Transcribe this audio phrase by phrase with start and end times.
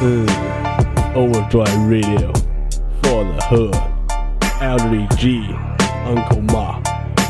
[0.00, 2.32] Mm, Overdrive Radio
[3.02, 3.74] for the hood.
[4.62, 5.46] Elderly G,
[6.06, 6.82] Uncle Ma,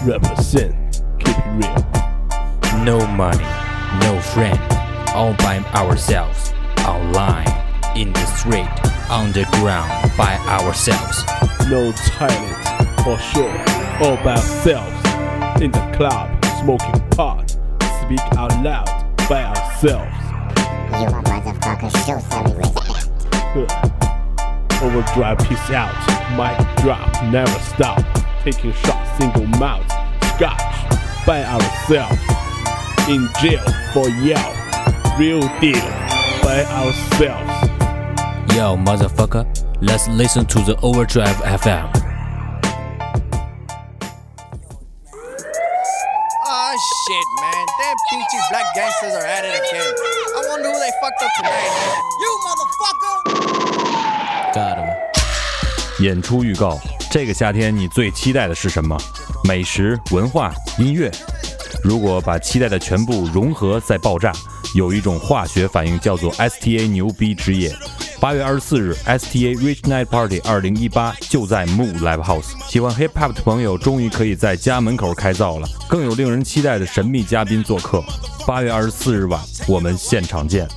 [0.05, 1.03] represent.
[1.19, 2.85] Keep it real.
[2.85, 3.43] No money,
[4.01, 4.61] no friend,
[5.13, 6.53] all by ourselves,
[6.87, 7.49] online,
[7.97, 8.71] in the street,
[9.11, 11.25] underground, by ourselves.
[11.69, 12.57] No talent
[13.03, 13.59] for sure.
[14.07, 15.61] All by ourselves.
[15.61, 17.51] In the club, smoking pot.
[18.05, 18.87] Speak out loud
[19.29, 20.20] by ourselves.
[21.01, 23.09] You a motherfucker, show some respect.
[23.33, 24.81] Huh.
[24.85, 25.95] Overdrive, peace out.
[26.37, 28.05] Mic drop, never stop.
[28.45, 29.87] Taking shots, single mouth.
[30.37, 30.61] Scotch
[31.27, 32.21] by ourselves.
[33.09, 34.53] In jail for yell.
[35.19, 35.81] Real deal
[36.43, 37.69] by ourselves.
[38.55, 39.47] Yo, motherfucker,
[39.81, 42.10] let's listen to the Overdrive FM.
[56.01, 56.79] 演出预告：
[57.11, 58.97] 这个夏天你最期待的是什么？
[59.45, 61.11] 美食、文化、音乐。
[61.85, 64.33] 如果把期待的全部融合再爆炸，
[64.75, 67.71] 有一种化学反应叫做 STA 牛逼之夜。
[68.21, 72.49] 八月二十四日，STA Rich Night Party 二零一八就在 Moo Live House。
[72.69, 78.05] 喜欢 Hip Hop 的朋友终于可以在家门口开造了，更有令人期待的神秘嘉宾做客。
[78.47, 80.69] 八月二十四日晚，我们现场见。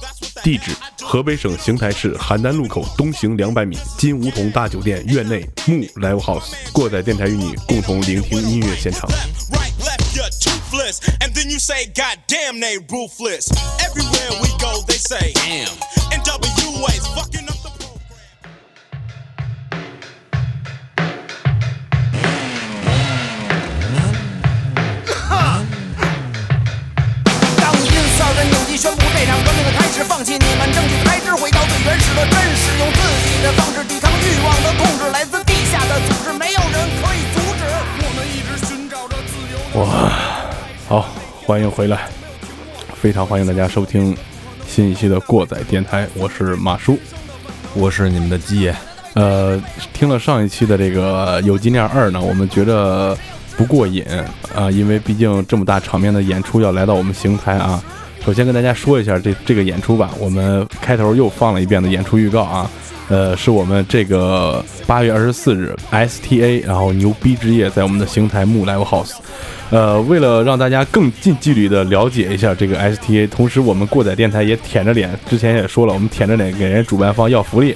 [0.42, 0.72] 地址：
[1.02, 6.54] 河北省邢台市邯郸路口东行两百米金梧桐大酒店院内木 Live House。
[6.72, 9.10] 过载电台与你共同聆听音乐现场。
[9.52, 11.02] right, left, you're toothless.
[11.20, 13.52] And then you say, God damn, they ruthless.
[13.80, 15.68] Everywhere we go, they say, damn.
[16.84, 17.96] NWA's fucking up the program.
[27.56, 37.64] 当因四二人扭机宣布这场革命的开始，放弃你们争取开支，回到最原始的真实，用自己的方式抵抗欲望的控制，来自地下的组织，没有人可以阻止。
[38.04, 39.56] 我们一直寻找着自由。
[39.80, 40.12] 哇，
[40.90, 41.08] 好，
[41.46, 42.10] 欢迎回来，
[42.94, 44.18] 非常欢迎大家收听
[44.74, 46.98] 新一期的过载电台，我是马叔。
[47.76, 48.76] 我是你们的鸡爷。
[49.14, 49.62] 呃，
[49.94, 53.16] 听了上一期的这个《有机念二》呢，我们觉得
[53.56, 54.04] 不过瘾
[54.56, 57.80] 啊、因为毕竟这么大场面的演出要来到我们邢台啊。
[58.26, 62.68] 首先跟大家说一下这这个演出吧，我们开头又放了一遍的演出预告啊，
[63.10, 69.14] 呃，是我们这个八月二十四日 STA，然后牛逼之夜在我们的邢台木 Live House。
[69.70, 77.76] 呃，为了让大家更近距离的了解一下这个 STA，同时我们过载电台也舔着脸，之前也说了，我们舔着脸给人主办方要福利。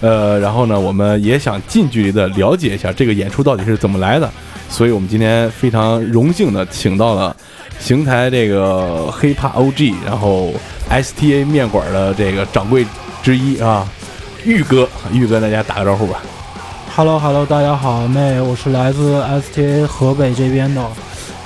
[0.00, 4.28] 呃，然后呢，我们也想近距离的了解一下这个演出到底是怎么来的，
[4.68, 7.34] 所以我们今天非常荣幸的请到了
[7.78, 10.52] 邢台这个黑怕 OG，然后
[10.90, 12.84] STA 面馆的这个掌柜
[13.22, 13.88] 之一啊，
[14.44, 16.20] 玉哥，玉哥，大家打个招呼吧。
[16.94, 20.82] Hello Hello，大家好，那我是来自 STA 河北这边的，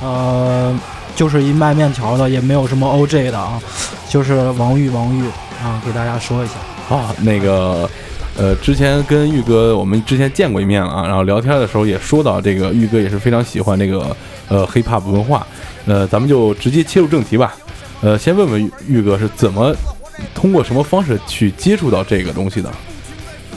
[0.03, 0.77] 呃，
[1.15, 3.61] 就是一卖面条的，也没有什么 OJ 的啊，
[4.09, 5.23] 就是王玉王玉
[5.63, 6.55] 啊，给大家说一下。
[6.95, 7.89] 啊，那个，
[8.37, 14.15] 呃，之前跟玉哥我们之前见过一面了啊，然后聊天的时候也说到这个玉哥也是非常喜欢这个
[14.49, 15.47] 呃 hip hop 文化，
[15.87, 17.55] 呃，咱们就直接切入正题吧，
[18.01, 19.73] 呃，先问问玉玉哥是怎么
[20.35, 22.69] 通过什么方式去接触到这个东西的？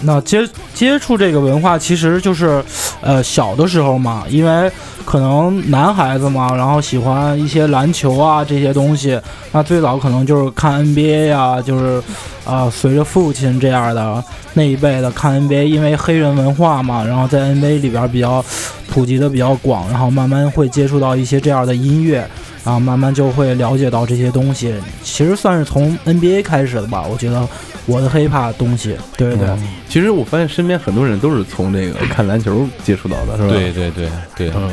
[0.04, 2.64] 那接接触这个文化，其实就是，
[3.02, 4.72] 呃，小的时候嘛，因为
[5.06, 9.20] 可能男孩子嘛，然后喜欢一些篮球啊这些东西，
[9.52, 12.02] 那最早可能就是看 NBA 呀、就是，
[12.46, 14.24] 啊、随着父亲这样的
[14.54, 18.44] 那一辈的看 NBA，因为黑人文化嘛，然后在 NBA 里边比较
[18.90, 22.28] 普及的比较广，然后慢慢会接触到一些这样的音乐，
[22.64, 24.74] 然后慢慢就会了解到这些东西，
[25.04, 27.48] 其实算是从 NBA 开始的吧，我觉得
[27.86, 29.58] 我的 hiphop 东西，对对对。
[29.90, 33.50] 其实我发现身边很多人都是从这个看篮球接触到的，是吧？
[33.50, 34.70] 对，对对对，嗯，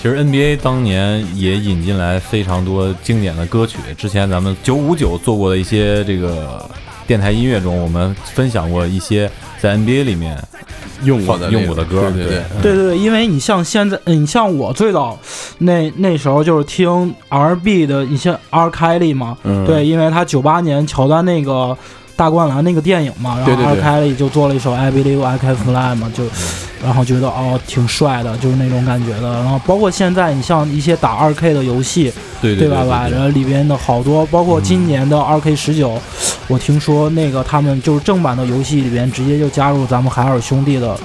[0.00, 3.78] 其实 NBA 当年也引进来非常多经典的歌曲。
[3.98, 6.64] 之前咱们九五九做过的一些这个
[7.06, 9.30] 电台音乐中，我们分享过一些
[9.60, 10.36] 在 NBA 里面
[11.04, 12.42] 用过的用过的歌对对对。
[12.62, 12.74] 对。
[12.74, 15.18] 对对，因为你像现在，你像我最早
[15.58, 19.64] 那那时候就是听 R&B 的一些 R 开利嘛，嗯。
[19.64, 21.76] 对，因为他九八年乔丹那个
[22.16, 23.56] 大灌篮那个电影嘛，然后对。
[23.56, 26.24] 对 R 对开利就做了一首 I Believe I Can Fly 嘛，就
[26.82, 29.32] 然后觉得哦挺帅的，就是那种感觉的。
[29.34, 32.84] 然后包括现在你像一些打二 K 的游戏，对对吧？
[32.84, 36.00] 吧，然后里边的好多，包括今年的二 K 十九，
[36.48, 40.96] 我听说那个他们就是正版的游戏里边直接就加入咱们海尔兄弟的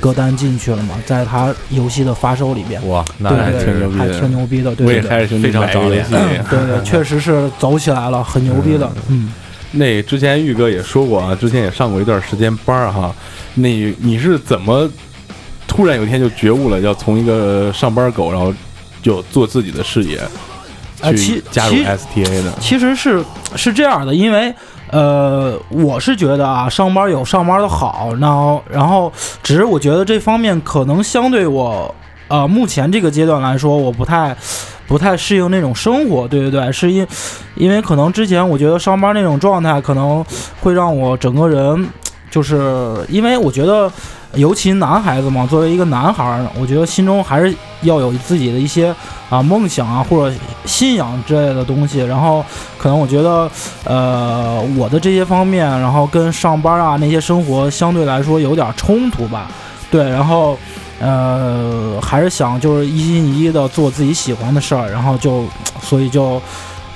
[0.00, 4.20] 歌单进去了嘛，在他游戏的发售里边，哇，那还挺牛逼的。
[4.20, 8.90] 挺牛逼的，对对非常长脸对对，确实是走起来了，很牛逼的。
[9.08, 9.32] 嗯，
[9.76, 13.14] 那之前玉哥也说过啊，之前也上过一段时间班儿哈。
[13.54, 13.68] 那
[14.00, 14.88] 你是怎么
[15.66, 18.52] 突然有一天就觉悟了，要从一个上班狗，然后
[19.02, 20.20] 就做自己的事业，
[21.16, 22.52] 去加入 STA 的？
[22.60, 23.24] 其实是
[23.54, 24.54] 是这样的，因为
[24.90, 29.12] 呃，我是觉得啊，上班有上班的好，然后然后
[29.42, 31.92] 只是我觉得这方面可能相对我
[32.28, 34.36] 呃目前这个阶段来说，我不太
[34.86, 37.06] 不太适应那种生活，对对对，是因
[37.54, 40.24] 因为可能之前我觉得上班那种状态可能
[40.60, 41.88] 会让我整个人，
[42.30, 43.90] 就是因为我觉得。
[44.34, 48.94] 尤其男孩子嘛，作为一个男孩儿，我觉得心中还是要有自己的一些
[49.30, 50.36] 啊梦想啊或者
[50.66, 52.00] 信仰之类的东西。
[52.00, 52.44] 然后
[52.76, 53.50] 可能我觉得，
[53.84, 59.48] 呃，我的这些方面，然后跟上班啊那些生活相对来说有点冲突吧。
[59.90, 60.58] 对，然后
[61.00, 65.44] 呃，还是想就是一心一意的做自己喜欢的事儿，然后就
[65.82, 66.40] 所以就。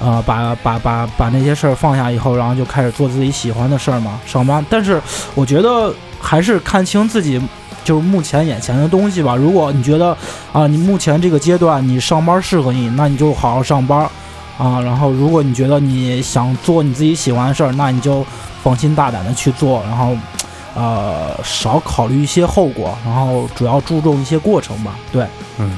[0.03, 4.65] 呃，把把把把那些事儿放下以后，然后就开始做自己喜欢的事儿嘛，上班。
[4.71, 4.99] 但是
[5.35, 7.39] 我觉得还是看清自己
[7.85, 9.37] 就是目前眼前的东西吧。
[9.37, 10.17] 如果你觉得
[10.55, 14.09] 啊，你目前这个阶段你上班适合你，那你就好好上班
[14.57, 14.81] 啊。
[14.81, 18.25] 然后如果你觉得你想做你自己喜欢的事儿，那你就
[18.63, 20.17] 放心大胆的去做，然后
[20.81, 24.97] 呃少考虑一些后果，然后主要注重一些过程吧。
[25.13, 25.27] 对。
[25.59, 25.71] 嗯，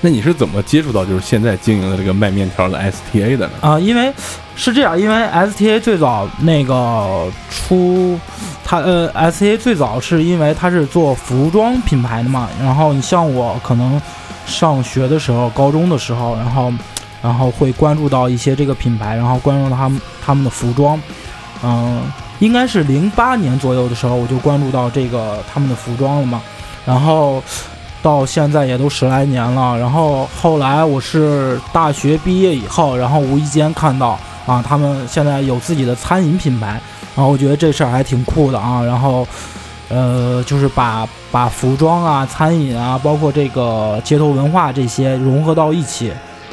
[0.00, 3.52] 那你是怎么接触到就是现在经营的这个卖面条的 STA 的呢？
[3.60, 4.12] 啊、因为
[4.54, 8.18] 是这样，因为 STA 最早那个出，
[8.64, 14.00] 它呃 STA 最早是因为它是做服装品牌的嘛，然后你像我可能
[14.46, 16.72] 上学的时候，高中的时候，然后
[17.22, 21.00] 然后会关注到一些这个品牌，然后关注到他们他们的服装，
[21.62, 22.02] 嗯、
[22.44, 26.42] 应该是零八年左右的时候，我就关注到这个他们的服装了嘛，
[26.84, 27.42] 然后。
[28.04, 36.78] 到现在也都十来年了，然后后来我是大学毕业以后，然后无意间看到啊，他们现在有自己的餐饮品牌，
[37.16, 39.26] 然后我觉得这事儿还挺酷的啊，然后
[39.88, 46.12] 呃，就是把把服装啊、餐饮啊，包括这个街头文化这些融合到一起，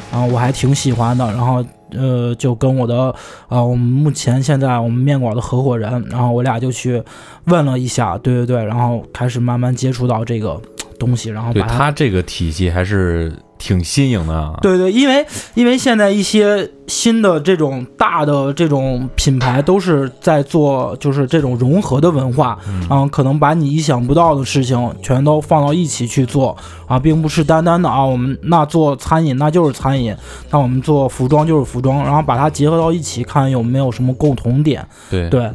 [0.09, 1.61] 啊，我还挺喜欢的，然后。
[1.91, 3.13] 呃，就跟我的
[3.49, 7.01] 呃，我们目前现在我们面馆的合伙人，然后我俩就去
[7.45, 10.61] 问了一下，对对对，然后开始慢慢接触到这个
[10.99, 14.57] 东西，然后对他这个体系还是挺新颖的啊。
[14.61, 15.23] 对对，因为
[15.53, 22.57] 因为现在一些新的这种大的这种品牌都是在做，就是这种融合的文化，
[22.89, 30.15] 嗯，可能把你意想不到的事情全都放到一起去做啊，并不是单单的啊，我们那做餐饮那就是餐饮，
[30.49, 34.85] 那我们做服装就是服装，然后把它结合到一起，看有没有什么共同点。
[35.09, 35.49] 对对，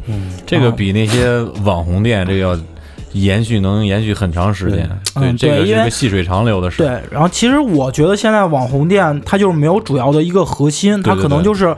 [0.46, 2.58] 这个比那些网红店这个要
[3.22, 4.88] 延续能延续很长时间。
[5.14, 6.82] 对，嗯这个是对因为个细水长流的事。
[6.82, 11.74] 对，然后其实我觉得现在网红店它就是没有主要的一个核心，它可能就是。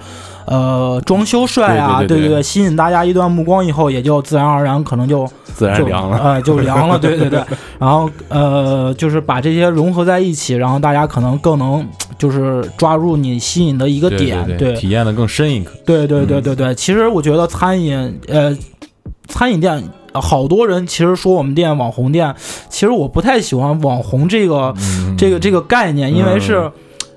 [0.51, 6.19] 呃，装修帅啊，对对对吸引大家一段目光以后，也就自然而然可能就就 自然凉了。
[6.19, 7.39] 呃，就凉了， 对对对。
[7.79, 11.87] 然后呃，就是把这些融合在一起，然后大家可能更能
[12.17, 15.75] 就是抓住你吸引的一个对点，对对，体验的更深一刻。
[15.85, 18.57] 对对对对对，其实我觉得餐饮，呃，
[19.27, 19.83] 餐饮店，呃
[20.15, 22.35] 好多人其实说我们店网红店，
[22.69, 26.71] 其实我不太喜欢网红这个、嗯这个这个概念，因为是。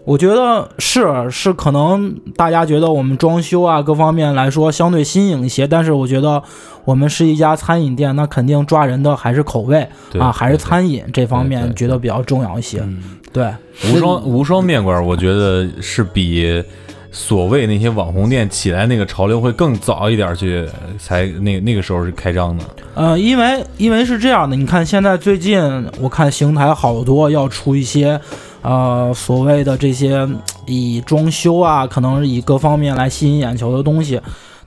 [0.03, 6.41] 我觉得是是，可能大家觉得我们装修啊各方面来说相对新颖一些，但是我觉得
[6.85, 12.79] 我们是一家餐饮店，那肯定抓人的还是口味啊，还是餐饮这方面觉得比较重要一些。
[12.79, 12.97] 嗯，
[13.31, 13.53] 对，
[13.93, 16.63] 无双无双面馆，我觉得是比
[17.11, 20.65] 所谓那些网红店起来那个潮流会更早一点去，
[20.97, 22.63] 才那那个时候是开张的。
[22.95, 25.61] 呃，因为因为是这样的，你看现在最近
[25.99, 28.19] 我看邢台好多要出一些，
[28.61, 30.27] 呃，所谓的这些
[30.65, 34.19] 以装修啊，可能以各方面来吸引眼球的东西，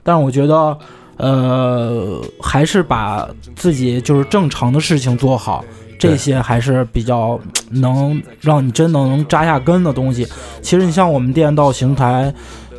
[0.03, 0.77] 但我觉得，
[1.17, 5.65] 呃，还是把自己就是正常的事情做好。
[5.97, 7.39] 这些还是比较
[7.71, 10.27] 嗯能让你真的能扎下根的东西。
[10.61, 12.33] 其实你像我们店到邢台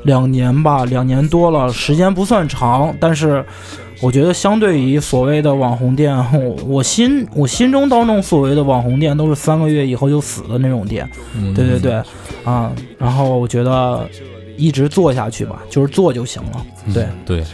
[0.04, 3.44] 两年吧，两年多了，时间不算长，但是
[4.00, 11.08] 我觉得相对于所谓的网红店，我我心我心中当中所谓的网红店都是三个月以后就死的那种店。
[11.34, 11.92] 嗯对对对，
[12.44, 14.06] 啊，然后我觉得
[14.56, 16.66] 一直做下去吧，就是做就行了。
[16.92, 17.44] 对对，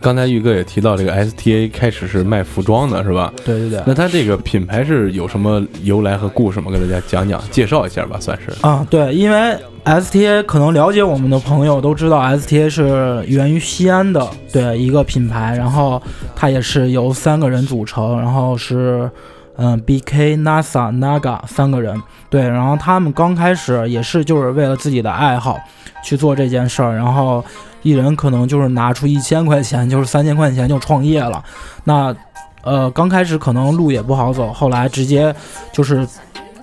[0.00, 3.32] 刚才玉哥也提到这个 STA 开始是卖服装的，是吧？
[3.44, 3.82] 对对对。
[3.86, 6.70] 那它这个品牌是有什么由来和故事吗？
[6.70, 8.52] 给大家讲讲，介绍一下吧，算是。
[8.66, 16.00] 啊，对，因为 STA 可能了解我们的朋友都知道，STA 是源于西安的，对一个品牌，然后
[16.36, 19.10] 它也是由三个人组成，然后是
[19.58, 22.00] 嗯，B.K、NASA、Naga 三个人。
[22.30, 25.58] 对，然后他们刚开始也是就是为了自己的爱好
[26.02, 27.44] 去做这件事儿，然后
[27.82, 31.42] 一人可能就是拿出一千块钱，就是三千块钱就创业了。
[31.84, 32.14] 那
[32.62, 35.34] 呃，刚开始可能路也不好走，后来直接
[35.72, 36.06] 就是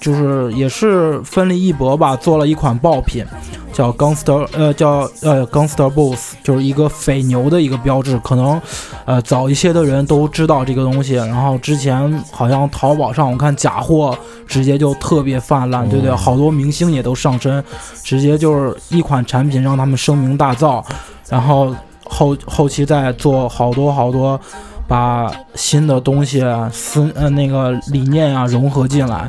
[0.06, 3.26] 就是也是奋力一搏吧，做了一款爆品，
[3.74, 8.20] 叫 Gangster，呃，叫呃 Gangster Boost，就是一个匪牛的一个标志。
[8.20, 8.62] 可能
[9.06, 16.16] 呃早一些的人都知道这个东西，然后之前好像淘宝上我看假货直接就特别泛滥，对不对？
[16.16, 17.64] 好多明星也都上身，
[18.04, 20.84] 直接就是一款产品让他们声名大噪，
[21.30, 24.40] 然后后后期再做好多好多。
[24.88, 29.28] 把新的东西啊思呃那个理念啊融合进来，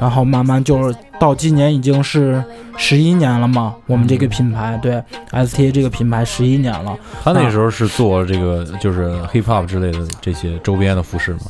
[0.00, 2.42] 然后慢慢就是到今年已经是
[2.76, 6.96] 十一年了嘛，我们这个品牌对 STA 这个品牌十一年了。
[7.24, 11.40] 他那时候是做这个就是 hip hop 之类的这些周边的服饰吗？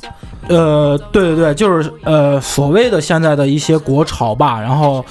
[0.48, 5.04] 呃，对对对，就是呃所谓的现在的一些国潮吧，然后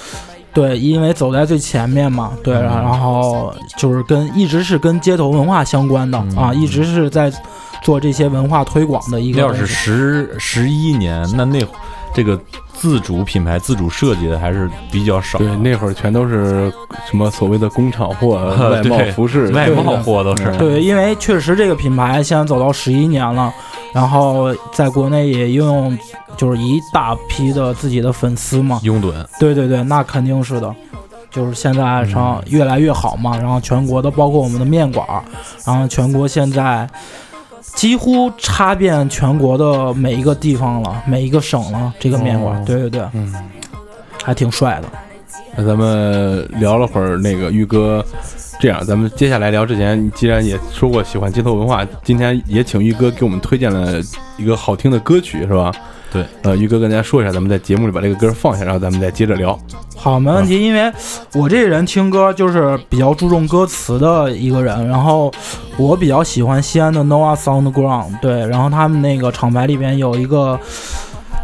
[0.54, 7.30] 对，因为走在最前面嘛，对，然后就是跟一直是跟街头文化相关的啊，一直是在
[7.82, 9.66] 做这些文化推广的一个要是。
[9.66, 11.60] 十十一年，那那
[12.14, 12.40] 这个
[12.78, 15.38] 自主品牌、自主设计的还是比较少。
[15.38, 16.70] 对，那会儿全都是
[17.10, 18.36] 什么所谓的工厂货、
[18.70, 20.54] 外贸服饰、外贸货都是。
[20.56, 23.52] 对，因为确实这个品牌现在走到十一年了，
[23.92, 25.96] 然后在国内也拥有
[26.36, 28.78] 就是一大批的自己的粉丝嘛。
[28.82, 30.74] 拥趸，对对对，那肯定是的，
[31.30, 33.36] 就是现在上越来越好嘛。
[33.38, 35.24] 然后全国的，包括我们的面馆儿，
[35.64, 36.88] 然后全国现在
[37.76, 41.92] 几乎插遍全国的每一个地方了，每一个省了。
[42.00, 43.32] 这个面馆，哦对对对，嗯，
[44.24, 44.88] 还挺帅的。
[45.54, 48.04] 那咱们聊了会儿那个玉哥，
[48.58, 54.00] 这样咱们接下来聊之前，既然也说过喜欢街头文化，今天也请玉哥给我们推荐了
[54.38, 55.70] 一个好听的歌曲，是吧？
[56.16, 59.58] 对，呃，于哥跟大家说一下，咱们在节目里把这个歌放下，然后咱们再接着聊。
[59.94, 60.58] 好，没问题。
[60.58, 60.90] 因为
[61.34, 65.30] 我这人听歌就是比较注重歌词的一个人，然后
[65.76, 70.58] 我比较喜欢西安的 Noah Soundground，对，然后他们那个厂牌里边有一个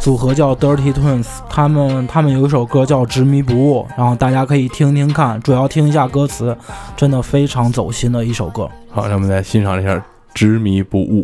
[0.00, 6.57] 组合叫 Dirty Twins，他们他们有一首歌叫《执迷不悟》，然后大家可以听听看，主要听一下歌词，
[6.97, 8.67] 真的非常走心的一首歌。
[8.91, 9.95] 好，让我们来欣赏一下
[10.33, 11.21] 《执迷不悟》。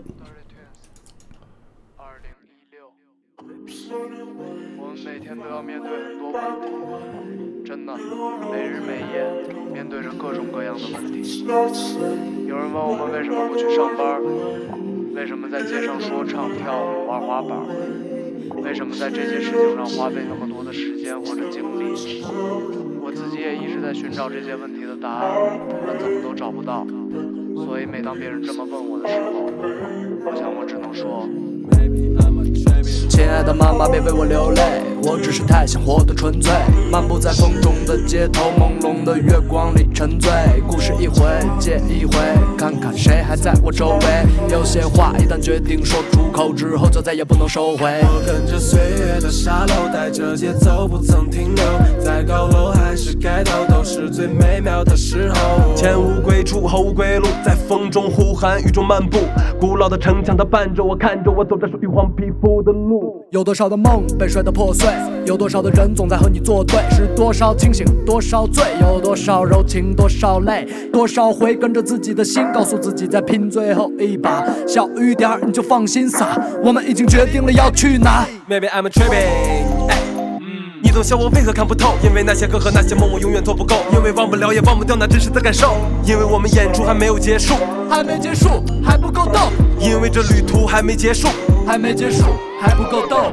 [8.50, 9.25] 每日每夜
[9.72, 11.44] 面对着各种各样的问题。
[12.46, 14.20] 有人问我们为什么不去上班，
[15.14, 17.56] 为什么在街上说唱、跳舞、玩滑板，
[18.64, 22.25] 为什么在这些事情上花费那么多的时间或者精力？
[23.00, 26.84] 我自己也一直在寻找这些问题的答案，但怎么都找不到。
[27.64, 29.46] 所以每当别人这么问我的时候，
[30.26, 31.28] 我想我只能说。
[33.18, 34.62] 亲爱的妈妈，别为我流泪，
[35.02, 36.52] 我只是太想活得纯粹。
[36.88, 40.30] 漫步在风中的街头，朦胧的月光里沉醉。
[40.68, 41.26] 故事一回
[41.58, 42.12] 接一回，
[42.56, 44.52] 看看谁还在我周围。
[44.52, 47.90] 有些话一旦决定说出口之后，就再也不能收回。
[48.04, 51.64] 我跟着岁月的沙漏，带着节奏不曾停留，
[51.98, 55.75] 在高楼还是街头，都是最美妙的时候。
[55.75, 59.18] 前无归处，后无归路，在风中呼喊，雨中漫步。
[59.58, 63.07] 古老的城墙，它伴着我，看着我走着属于黄皮肤的路。
[63.30, 64.88] 有多少的梦被摔得破碎？
[65.26, 66.78] 有多少的人总在和你作对？
[66.90, 68.64] 是多少清醒，多少醉？
[68.80, 70.66] 有多少柔情，多少泪？
[70.92, 74.44] 多少回跟着自己的心，告诉自己再拼最后一把。
[74.66, 78.26] 小雨点儿你就放心洒，我们已经决定了要去哪。
[78.48, 79.98] Maybe I'm tripping，
[80.80, 81.94] 你总笑我为何看不透？
[82.02, 87.54] 因为那些歌和那些梦我永远做不够，因为忘不了也忘不掉那真实的感受，因为我们演出还没有结束，
[87.90, 91.28] 还没结束，还不够逗，因为这旅途还没结束。
[91.66, 92.25] 还没结束，
[92.58, 93.30] 还不够逗。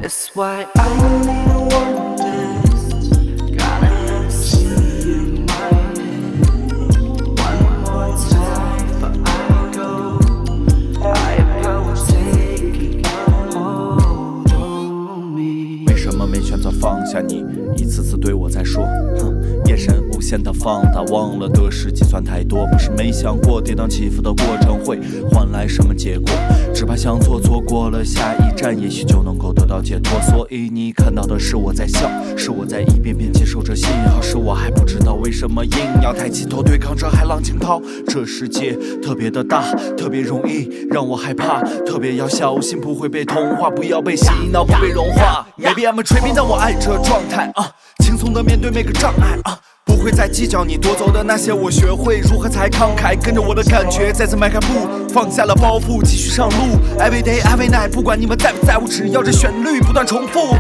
[16.86, 17.44] 放下你？
[17.75, 18.86] 一次次对我在说，
[19.18, 19.34] 哼，
[19.65, 26.32] 眼神无限的放大，忘了得失计算太多，不是没想过跌宕起伏的过程会换来什么结果，
[26.74, 30.20] 只怕想错错过了下一站，也许就能够得到解脱。
[30.22, 37.79] 所以你看到的是我在笑，是我在一遍遍接受着信号，是我还不知道为什么硬要抬起头对抗着海浪惊涛。
[38.08, 39.62] 这世界特别的大，
[39.96, 45.46] 特别容易让我害怕，特别要小心不会被同化，不要被洗脑，不被融化。
[45.55, 49.60] Maybe I'm a tripping，但我爱这状态啊，轻松的面对每个障碍啊。
[49.96, 56.78] 不会再计较你夺走的那些，我学会如何才慷慨，跟着我的感觉再次迈开步，放下了包袱，继续上路。
[57.00, 60.58] Every day, every night，不管你们在不在乎，只要这旋律不断重复。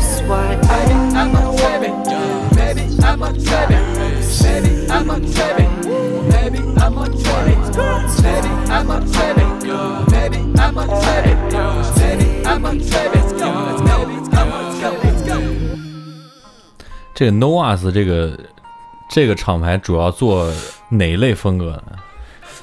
[17.13, 18.37] 这个 No Us 这个
[19.09, 20.49] 这个厂牌主要做
[20.89, 21.93] 哪一类风格呢？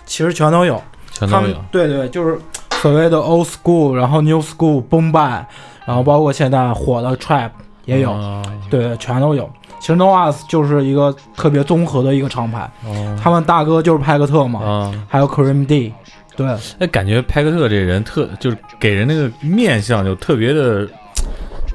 [0.05, 0.83] 其实全都有，
[1.19, 1.65] 他们全都有。
[1.71, 2.39] 对对，就是
[2.73, 5.45] 所谓的 old school，然后 new school、boom bap，
[5.87, 7.51] 然后包括现在火的 trap
[7.85, 9.49] 也有，啊对，全都有。
[9.81, 13.19] 其实 No Us 就是一个特别综合的一个厂牌，哦。
[13.21, 15.93] 他们大哥就是派克特嘛，啊，还有 Cream D，
[16.37, 16.47] 对，
[16.79, 20.87] 哎，感觉派克特这人特就是给人那个面相就特别的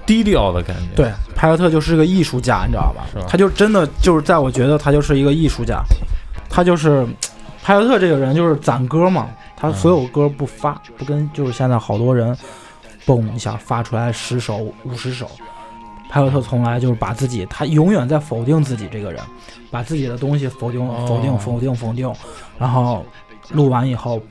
[0.08, 0.96] 低调的感觉。
[0.96, 3.06] 对，派克特就是个艺术家，你知道吧？
[3.14, 3.26] 是吧？
[3.30, 5.84] 他就真的就是在我觉得他就是一个艺术家，
[6.50, 7.06] 他就是
[7.62, 12.36] 派克特这个人就是攒歌嘛，他所有歌不发，不跟就是现在好多人
[13.06, 15.30] 嘣一下发出来十首五十首，
[16.10, 19.22] 派克特从来就是把自己，他永远在否定自己这个人，
[19.70, 22.12] 把自己的东西否定否定否定否定，
[22.58, 23.06] 然后
[23.52, 24.22] 录完以后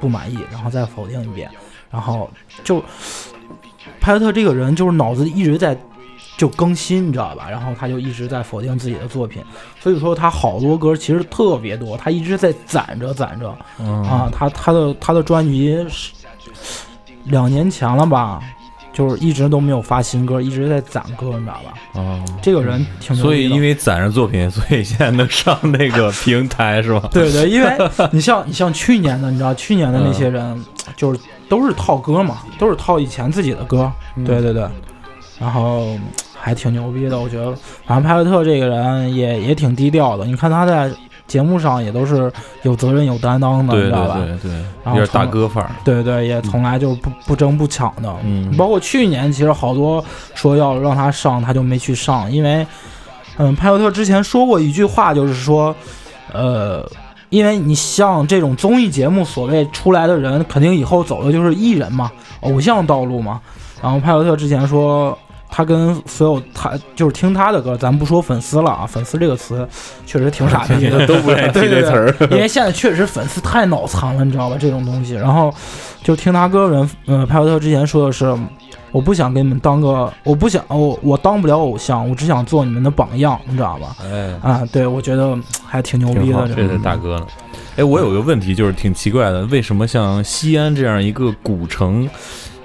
[0.00, 1.48] 不满意，然后再否定一遍，
[1.90, 2.28] 然后
[2.64, 2.82] 就
[4.02, 5.78] 派克特这个人就是脑子一直在
[6.36, 7.48] 就更新，你知道吧？
[7.48, 9.40] 然后他就一直在否定自己的作品，
[9.80, 14.28] 所以说他好多歌其实特别多，他一直在攒着攒着嗯啊。
[14.32, 16.10] 他他的他的专辑是
[17.24, 18.40] 两年前了吧，
[18.92, 22.00] 就是一直都没有发新歌，一直在攒歌，你知道吧？
[22.00, 27.08] 啊，这个人挺牛所以因为攒着作品，所以现在能上那个平台是吧？
[27.12, 27.78] 对对，因为
[28.10, 30.64] 你像你像去年的，你知道去年的那些人，
[30.96, 31.20] 就是
[31.52, 33.92] 都是套歌嘛，都是套以前自己的歌，
[34.24, 34.66] 对对对，
[35.38, 35.98] 然后
[36.34, 37.54] 还挺牛逼的，我觉得。
[37.84, 40.90] 反正派克特这个人也也挺低调的，你看他在
[41.26, 42.32] 节目上也都是
[42.62, 44.14] 有责任有担当的，你对对知道吧？
[44.16, 45.70] 对对，然后有点大哥范儿。
[45.84, 48.10] 对对，也从来就不不争不抢的。
[48.24, 50.02] 嗯包括去年其实好多
[50.34, 52.66] 说要让他上，他就没去上，因为
[53.36, 55.76] 嗯，派克特之前说过一句话，就是说，
[56.32, 56.82] 呃，
[57.32, 63.40] 因为你像这种综艺节目所谓出来的人，肯定以后走的就是艺人嘛，偶像道路嘛。
[63.82, 65.18] 然后派克特之前说。
[65.54, 69.68] 他跟所有他就是听他的歌，咱不说粉丝了啊，粉丝这个词
[70.06, 72.10] 确实挺傻逼的，都 不对对这词儿。
[72.12, 74.56] 对 因为现在确实粉丝太脑残了，你知道吧？
[74.58, 75.52] 这种东西，然后
[76.02, 78.34] 就听他歌的人，呃，派克特之前说的是，
[78.92, 83.96] 我不想给你们当个，我不想，我我当不了偶像，我只想做你们的榜样，你知道吧？
[84.04, 87.26] 哎，啊，对，我觉得嗯还挺牛逼，的，这是大哥呢。
[87.76, 92.06] 哎，我有个问题，就是挺奇怪的，为什么像西安这样一个古城，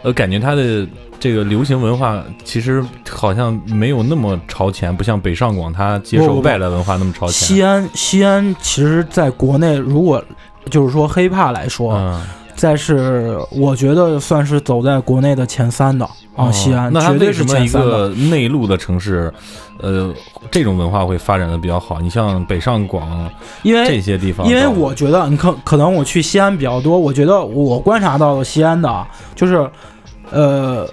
[0.03, 0.85] 呃，感觉它的
[1.17, 7.31] 这个流行文化其实好像没有那么超前，不像北上广它接受外来文化那么超前。
[7.47, 10.21] 西安，西安其实在国内，如果
[10.69, 12.21] 就是说黑怕来说，嗯，
[12.57, 16.03] 再是我觉得算是走在国内的前三的
[16.35, 17.89] 啊，哦西安那它绝对是为什么一。
[17.89, 19.31] 个内陆的城市，
[19.79, 20.11] 呃，
[20.51, 22.01] 这种文化会发展的比较好？
[22.01, 23.29] 你像北上广
[23.61, 29.69] 因为这些地方，因为我觉得，你可可能我去西安比较多，我觉得我观察到的西安的啊，就是，
[30.31, 30.89] 呃，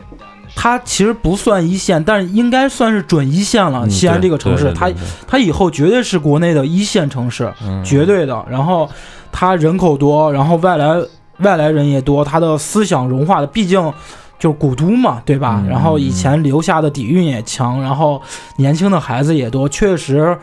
[0.54, 3.80] 它其实不算一线，但是应该算是准一线了。
[3.86, 4.90] 嗯西安这个城市，它
[5.26, 8.44] 它以后绝对是国内的一线城市，嗯绝对的。
[8.50, 8.88] 然后
[9.32, 10.94] 它人口多，然后外来
[11.38, 13.92] 外来人也多，他的思想融化的，毕竟。
[14.36, 15.60] 就是古都嘛，对吧？
[15.62, 18.20] 嗯然后以前留下的底蕴也强，然后
[18.56, 20.36] 年轻的孩子也多，确实，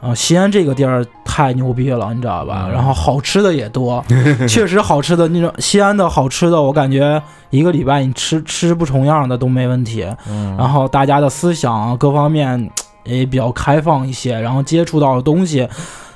[0.00, 2.64] 啊，西安这个地儿太牛逼了，你知道吧？
[2.66, 4.02] 嗯然后好吃的也多，
[4.48, 10.04] 确实好吃的那种西安的好吃的，我感觉一个礼拜你吃吃不重样的都没问题。
[10.28, 12.68] 嗯然后大家的思想啊各方面
[13.04, 15.68] 也比较开放一些，然后接触到的东西。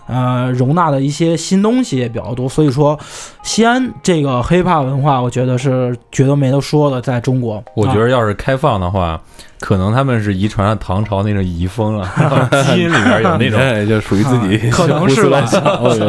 [0.09, 2.99] 呃，容纳的一些新东西也比较多，所以说，
[3.43, 7.63] 西安这个 hiphop 文化，我觉得是绝对没得说的，在中国。
[7.75, 9.21] 我觉啊得要是开放的话，
[9.61, 12.09] 可能他们是遗传了唐朝那种遗风了，
[12.67, 15.47] 基因里边有那种 哎，就属于自己啊可能是吧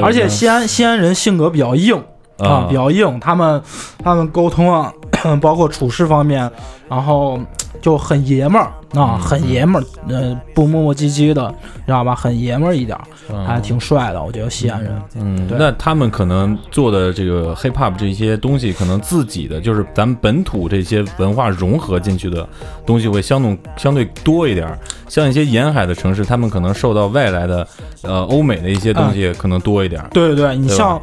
[0.02, 2.02] 而且西安西安人性格比较硬
[2.38, 3.62] 啊啊，比较硬，他们
[4.02, 4.94] 他们沟通啊，
[5.42, 6.50] 包括处事方面，
[6.90, 7.40] 然后
[7.82, 8.66] 就很爷们儿
[9.00, 11.54] 啊，嗯很爷们儿，呃，不磨磨唧唧的，
[11.86, 12.16] 知道吧？
[12.16, 15.00] 很爷们儿一点儿，嗯还挺帅的，我觉得西安人。
[15.16, 22.48] 嗯，那他们可能做的这个 hip hop 这些东西，可能自己的就是咱们本土这些文化融合进去的
[22.86, 24.78] 东西会相对相对多一点儿。
[25.08, 27.68] 像一些沿海的城市，他们可能受到外来的
[28.02, 30.10] 呃欧美的一些东西可能多一点儿。
[30.12, 31.00] 对对对，你像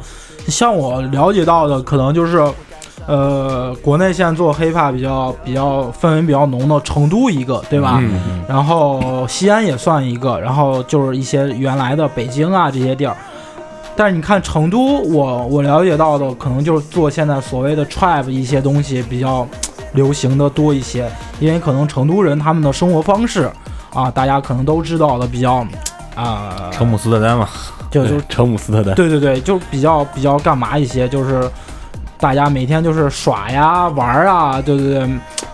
[0.47, 2.45] 像我了解到的，可能就是
[3.07, 7.99] 呃，国内现在做 hiphop 比较比较氛围比较浓的成都一个，对吧？
[8.01, 13.15] 嗯然后西安也算一个，然后就是一些原来的北京啊这些地儿。
[13.95, 19.47] 但是你看成都，我我了解到的可能就是做现在所谓的 trap 一些东西比较
[19.93, 23.49] 流行的多一些，因为可能成都人他们的生活方式
[23.93, 25.65] 啊，大家可能都知道的比较
[26.13, 27.47] 啊，成姆斯特丹嘛，
[27.89, 31.49] 就就对 成姆斯特丹，对对对，就比较比较干嘛一些，就是
[32.19, 34.99] 大家每天就是耍呀、玩儿啊，对对对，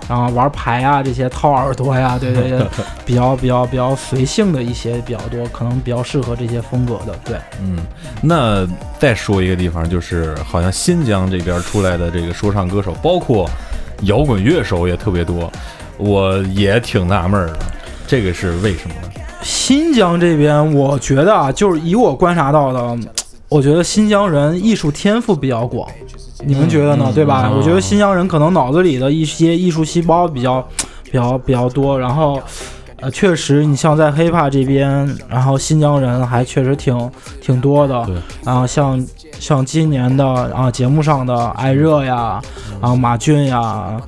[0.08, 2.66] 然后玩牌啊这些掏耳朵呀，对对对，
[3.06, 7.38] 比较比较比较随性的一些比较多，可能比较适合这些风格的，对。
[7.62, 7.80] 嗯，
[8.22, 8.66] 那
[8.98, 13.50] 再说一个地方，就是好像新疆这边出来的这个说唱歌手，包括
[14.04, 15.52] 摇滚乐手也特别多，
[15.98, 17.60] 我也挺纳闷的，
[18.08, 19.10] 这个是为什么呢？
[19.42, 22.98] 新疆这边，我觉得啊，就是以我观察到的，
[23.50, 25.90] 我觉得新疆人艺术天赋比较广，
[26.46, 27.12] 你们觉得呢？
[27.14, 27.50] 对吧？
[27.52, 30.66] 嗯我觉得新疆人可能脑子里的一些艺术细胞比较、
[31.04, 32.42] 比较、比较多，然后。
[33.02, 34.90] 呃，确实，你像在 hiphop 这边，
[35.28, 38.02] 然后新疆人还确实挺挺多的。
[38.06, 39.06] 对，然后像
[39.38, 42.42] 像今年的啊节目上的艾热呀，
[42.80, 44.00] 然后马俊呀，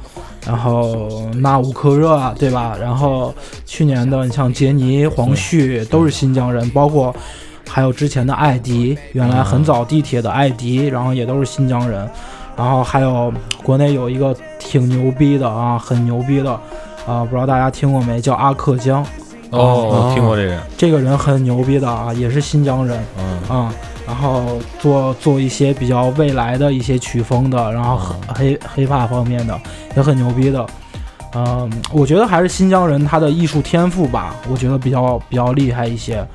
[0.47, 2.77] 然后那吾克热啊，对吧？
[2.79, 7.13] 然后去年的你像杰尼、黄旭都是新疆人，包括
[7.75, 12.09] 还有之前的艾迪，原来很早地铁的艾迪，然后也都是新疆人。
[12.55, 13.29] 然后还有
[13.65, 16.53] 国内有一个挺牛逼的啊，很牛逼的
[17.05, 18.21] 啊，不知道大家听过没？
[18.21, 19.05] 叫阿克江，
[19.49, 22.97] 哦，我听过这个，这个人很牛逼的啊，也是新疆人。
[23.19, 23.73] 嗯啊、
[24.07, 29.59] 然后做做一些比较未来的一些曲风的，然后黑黑怕方面的
[29.97, 30.65] 也很牛逼的。
[31.33, 36.25] 嗯，我觉得还是新疆人他的艺术天赋吧，我觉得比较比较厉害一些。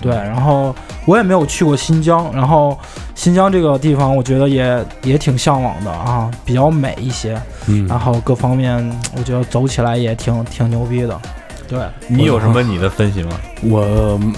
[0.00, 0.74] 对，然后
[1.06, 2.78] 我也没有去过新疆，然后
[3.14, 8.78] 新疆这个地方我觉得也也挺向往的啊，比较美一些，嗯然后各方面
[9.16, 11.20] 我觉得走起来也挺挺牛逼的。
[11.68, 11.78] 对，
[12.08, 13.30] 你有什么你的分析吗？
[13.62, 13.82] 我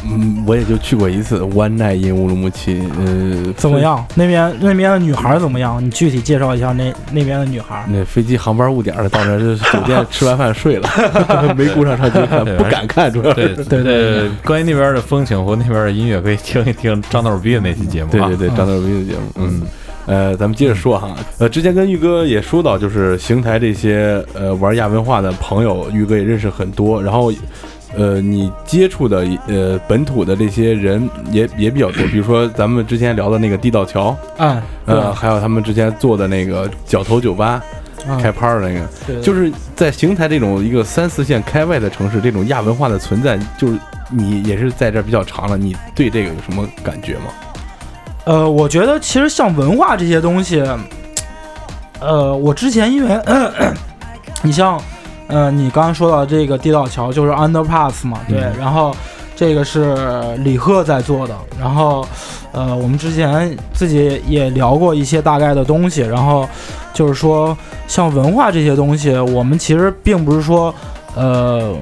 [0.05, 3.79] 嗯我也就去过一次 One Night in 乌鲁木齐，呃，怎么？
[3.81, 4.05] 样？
[4.15, 5.85] 那边那边的女孩怎么样？
[5.85, 7.85] 你具体介绍一下那那边的女孩。
[7.89, 10.89] 那飞机航班误点了，到那儿就酒店吃完饭睡了，
[11.57, 13.65] 没顾上上去看，不敢看，主要对是。
[13.65, 18.27] 对对对关于那边的风情和那边的音乐，可以听一听张豆逼的那期节目啊。
[18.29, 19.63] 对对对，张逗逼的节目，嗯。
[20.07, 27.33] 呃，咱们接着说哈，呃，之前跟玉哥也说到，就是邢台这些呃玩亚文化的朋友，玉哥也认识很多，然后，
[27.97, 37.63] 呃，你接触的呃本土的这些人也 也比较多，比如说咱们之前聊的那个地道桥，哎，呃，还有他们之前做的那个角头酒吧，
[38.09, 39.21] 嗯开趴儿的那个，对。
[39.21, 43.79] 就是在邢台这种一个三四线开外的城市，这种亚文化的存在，就是
[44.11, 47.27] 你也是在这儿比较长了，你对这个有什么感觉吗？
[48.25, 50.63] 呃，我觉得其实像文化这些东西，
[52.01, 53.21] 呃，我之前因为，
[54.43, 54.81] 你像，
[55.27, 58.95] 呃，你刚刚说到这个地道桥就是 underpass 嘛，对，嗯然后
[59.35, 59.97] 这个是
[60.39, 62.07] 李贺在做的，然后，
[62.53, 66.49] 呃，我们之前自己也聊过一些大概的东西，然后
[66.93, 67.57] 就是说
[67.89, 70.75] 像文化这些东西，我们其实并不是说，
[71.15, 71.75] 呃。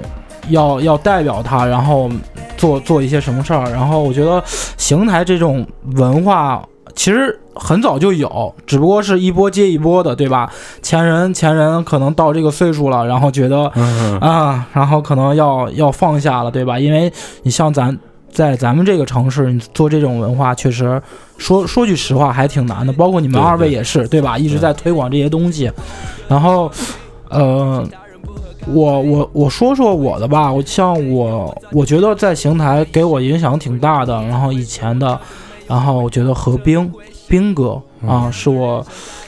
[0.50, 2.08] 要要代表它，然后
[2.58, 3.70] 做做一些什么事儿。
[3.70, 4.42] 然后我觉得
[4.76, 6.62] 邢台这种文化
[6.94, 10.52] 其实很早就有，只不过是一波接一波的，对吧？
[10.82, 16.78] 前人前人可能到这个岁数了，然后觉得嗯啊，然后可能要要放下了，对吧？
[16.78, 17.10] 因为
[17.44, 17.96] 你像咱
[18.32, 21.00] 在咱们这个城市，你做这种文化，确实
[21.36, 22.92] 说说句实话还挺难的。
[22.92, 24.36] 包括你们二位也是，对吧？
[24.36, 25.70] 一直在推广这些东西，
[26.28, 26.70] 然后
[27.28, 27.86] 呃。
[28.72, 34.14] 我我我说说我的吧，我像我，我觉得在邢台给我影响挺大的。
[34.24, 35.18] 然后以前的，
[35.66, 36.90] 然后我觉得何冰
[37.28, 38.84] 冰哥啊，是我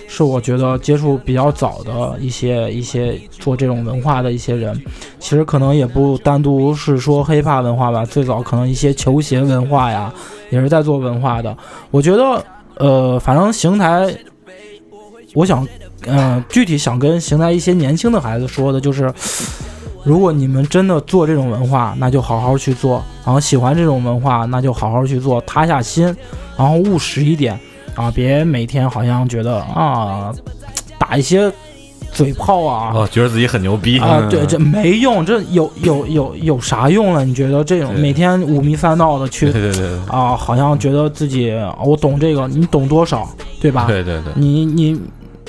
[0.07, 4.79] 是我觉得接触比较早的一些一些做这种文化的一些人。
[5.19, 10.13] 其实可能也不单独是说黑怕文化吧，最早可能一些球鞋文化呀，
[10.51, 11.57] 也是在做文化的。
[11.91, 12.45] 我觉得
[12.77, 14.13] 呃，反正邢台，
[15.35, 15.67] 我想
[16.07, 19.13] 嗯，具体想跟邢台一些年轻的孩子说的就是，
[20.03, 26.05] 如果你们真的做这种文化，那就好好去做；然后喜欢这种文化，那就好好去做，塌下心，
[26.57, 27.59] 然后务实一点
[27.95, 30.33] 啊，别每天好像觉得啊，
[30.99, 31.53] 打一些
[32.13, 32.93] 嘴炮啊。
[32.95, 37.25] 哦，觉得自己很牛逼啊，对，这没用，这有有有有啥用了？
[37.25, 43.29] 你觉得这种每天五迷三道的去对对对啊，好像觉得自己啊我懂这个，你懂多少，
[43.61, 43.85] 对吧？
[43.87, 44.99] 对对对，你你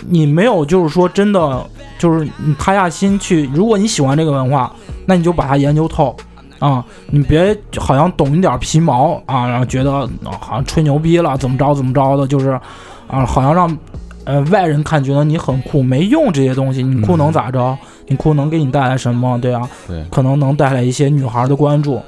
[0.07, 1.65] 你没有就是说真的
[1.97, 4.71] 就是你塌下心去，如果你喜欢这个文化，
[5.05, 6.15] 那你就把它研究透
[6.59, 10.09] 啊，你别好像懂一点皮毛啊，然后觉得、啊
[10.39, 12.59] 好像吹牛逼了，怎么着怎么着的，就是
[13.07, 13.77] 啊，好像让
[14.25, 17.77] 呃外人看觉得你很酷，没用这些东西，你酷能咋着？
[18.07, 19.39] 你酷能给你带来什么？
[19.39, 22.01] 对啊，对可能能带来一些女孩的关注，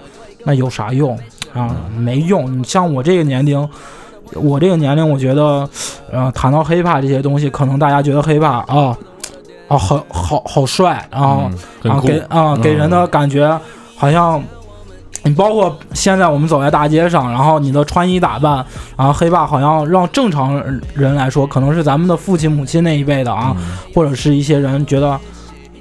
[0.43, 1.17] 那有啥用
[1.53, 1.75] 啊？
[1.97, 2.60] 没用。
[2.60, 3.67] 你像我这个年龄，
[4.36, 5.67] 我这个年龄，我觉得，
[6.12, 8.98] 呃，谈到 hiphop 这些东西，可能大家觉得 hiphop 啊，
[9.67, 11.50] 啊，好好好帅，然后、
[11.84, 13.60] 啊给啊、给人的感觉
[13.96, 14.41] 好像。
[15.26, 18.56] 你包括现在我们走在大街上，然后你的穿衣打扮，
[18.98, 20.62] 然后黑霸好像让正常
[20.93, 23.56] 人来说，可能是咱们的父亲母亲那一辈的啊，
[23.96, 25.17] 或者是一些人觉得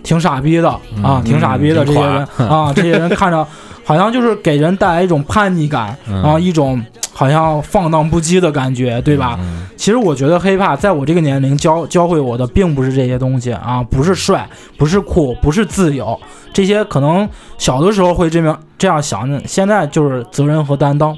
[0.04, 0.70] 挺傻逼的
[1.02, 3.44] 啊，挺傻逼的这些人啊，这些人看着
[3.84, 6.80] 好像就是给人带来一种叛逆感， 然后一种
[7.22, 9.38] 好像放荡不羁的感觉，对吧？
[9.76, 14.44] 其实我觉得 hiphop 在我这个年龄教教会我的并不是这些东西啊，不是帅，
[14.76, 16.18] 不是酷，不是自由，
[16.52, 21.16] 这些可能小的时候会这么这样想，现在就是责任和担当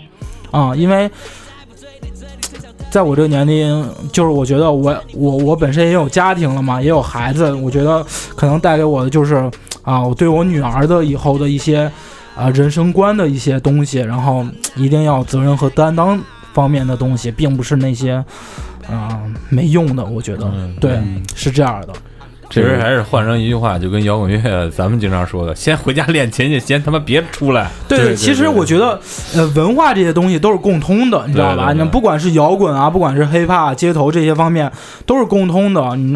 [0.51, 1.11] 啊，因为。
[2.91, 9.51] 在我这个年龄，就是我觉得我我我本身也有家庭了嘛，也有孩子，我觉得可能带给我的就是
[9.83, 11.91] 啊，我对我女儿的以后的一些
[12.37, 14.45] 啊人生观的一些东西，然后
[14.77, 16.21] 一定要责任和担当
[16.53, 18.25] 方面的东西，并不是那些
[18.91, 20.99] 啊没用的，我觉得、对
[21.35, 21.89] 是这样的。
[22.51, 27.69] 其实还是换成一句话，就跟摇滚乐咱们经常说的，先回家练琴去，先他妈别出来。
[27.89, 29.01] 对其实我觉得，
[29.35, 31.65] 呃，文化这些东西都是共通的，你知道吧？
[31.65, 34.71] 对对对你不管是摇滚啊，不管是 hiphop、街头这些方面，
[35.07, 35.97] 都是共通的。
[35.97, 36.13] 你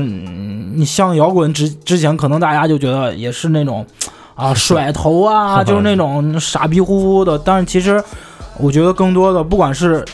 [0.75, 3.85] 你像摇滚之之前，可能大家就觉得也是那种
[4.39, 7.37] 啊甩头啊， 就是那种傻逼乎乎的。
[7.39, 8.03] 但是其实，
[8.57, 10.05] 我觉得更多的，不管是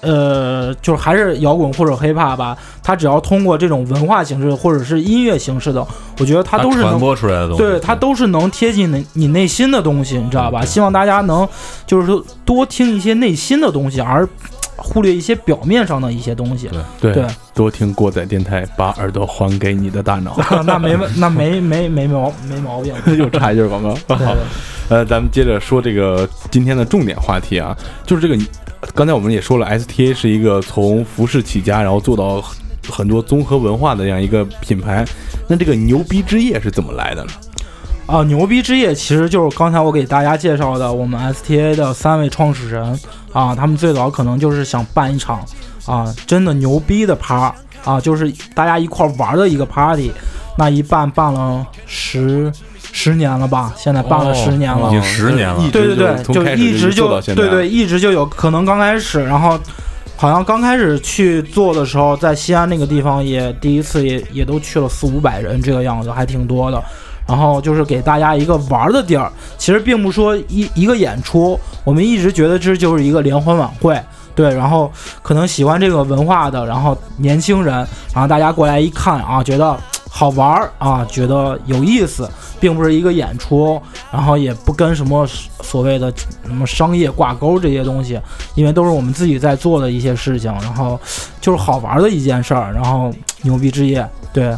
[0.00, 5.86] 呃，就是还是摇滚或者 hiphop 吧，它只要通过这种文化形式或者是音乐形式的，
[6.18, 10.64] 我觉得它都是传能播出来的东西，对，它都是能贴近你你内心的东西，你知道吧？
[10.64, 11.48] 希望大家能
[11.86, 14.28] 就是说多听一些内心的东西，而
[14.76, 16.68] 忽略一些表面上的一些东西。
[17.00, 20.36] 对对多听过载电台，把耳朵还给你的大脑。
[20.64, 22.94] 那没问那没没没毛没毛病。
[23.16, 23.94] 又插一句广告。
[24.08, 24.34] 对好，
[24.88, 28.42] 呃，咱们接着说这个今天的重点话题啊，就是这个，
[28.94, 32.42] 刚才我们也说了，STA 是一个从服饰起家，然后做到
[32.88, 35.04] 很多综合文化的这样一个品牌。
[35.48, 37.30] 那这个牛逼之夜是怎么来的呢？
[38.06, 42.98] 啊，牛逼之夜其实就是刚才我给大家介绍的我们 STA 的三位创始人
[43.32, 45.40] 啊，他们最早可能就是想办一场
[45.86, 50.12] 啊真的牛逼的趴啊，就是大家一块儿玩的一个 party。
[50.58, 52.52] 那一办办了十
[52.92, 53.72] 十年了吧？
[53.74, 57.40] 现在办了哦十年了，已经十年了对对对，就一直做到现在。
[57.40, 59.58] 对对，一直就有可能刚开始，然后
[60.14, 66.84] 好像刚开始去做的时候，在西安那个地方也第一次也也都去了四五百人这个样子，还挺多的。
[67.32, 73.98] 然后就是给大家一个玩儿的地儿，其实并不说一一个演出，我们一直觉得这就是一个联欢晚会。
[74.34, 74.92] 对，然后
[75.22, 77.74] 可能喜欢这个文化的，然后年轻人，
[78.12, 79.74] 然后大家过来一看啊，觉得
[80.10, 85.26] 好玩儿啊，觉得有意思，并不是一个演出，然后也不跟什么
[85.62, 86.12] 所谓的
[86.44, 88.20] 什么商业挂钩这些东西，
[88.54, 91.00] 因为都是我们自己在做的一些事情，然后
[91.40, 93.10] 就是好玩的一件事儿，然后
[93.42, 94.54] 牛逼之夜，对，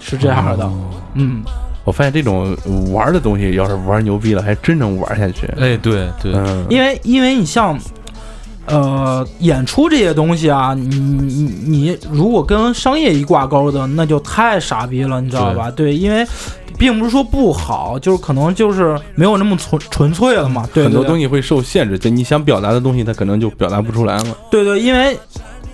[0.00, 0.70] 是这样的，
[1.14, 1.44] 嗯，
[1.86, 2.54] 我发现这种
[2.92, 5.46] 玩的东西，要是玩牛逼了，还真能玩下去。
[5.58, 7.78] 哎，对对，嗯，因为因为你像。
[8.68, 15.70] 呃，演出这些东西啊，你你你如果跟商业一挂钩的，那就太傻逼了，你知道吧？
[15.70, 16.26] 对，因为
[16.76, 20.68] 并不是说不好，就是可能就是没有那么纯纯粹了嘛。
[20.74, 24.36] 对，很多东西会受限制，就你想表达的东西，它可能就表达不出来了。
[24.50, 25.16] 对对，因为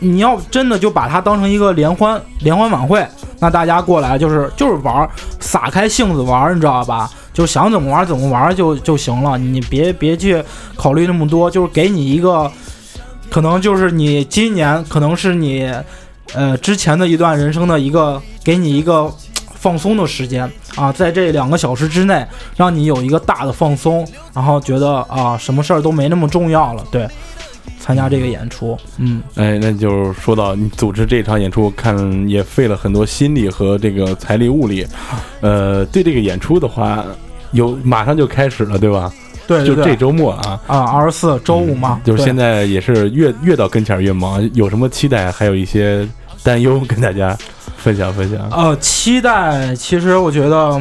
[0.02, 3.06] 你要真的就把它当成一个联欢联欢晚会，
[3.38, 5.08] 那大家过来就是就是玩，
[5.40, 7.08] 撒开性子玩，你知道吧？
[7.32, 10.42] 就想怎么玩怎么玩就就行了，你别别去
[10.76, 12.50] 考虑那么多，就是给你一个，
[13.30, 15.72] 可能就是你今年可能是你
[16.34, 19.10] 呃之前的一段人生的一个，给你一个。
[19.62, 26.84] 放松的时间啊，在这两个小时之内，让你有一个大的放松，然后觉得啊，什么事儿都没那么重要了。
[26.90, 27.08] 对，
[27.80, 34.86] 参加这个演出，嗯，哎，那就是说到你组织这场演出，看也费了很多心力和这个财力物力。
[35.40, 37.04] 呃，对这个演出的话，
[37.50, 39.12] 有马上就开始了，对吧？
[39.44, 46.08] 对对对就这周末啊，啊，二十四周五嘛，对就是现在也是越越到跟前越忙，有什么期待，还有一些
[46.44, 47.36] 担忧，跟大家
[47.76, 48.48] 分享分享。
[48.50, 50.80] 呃，期待其实我觉得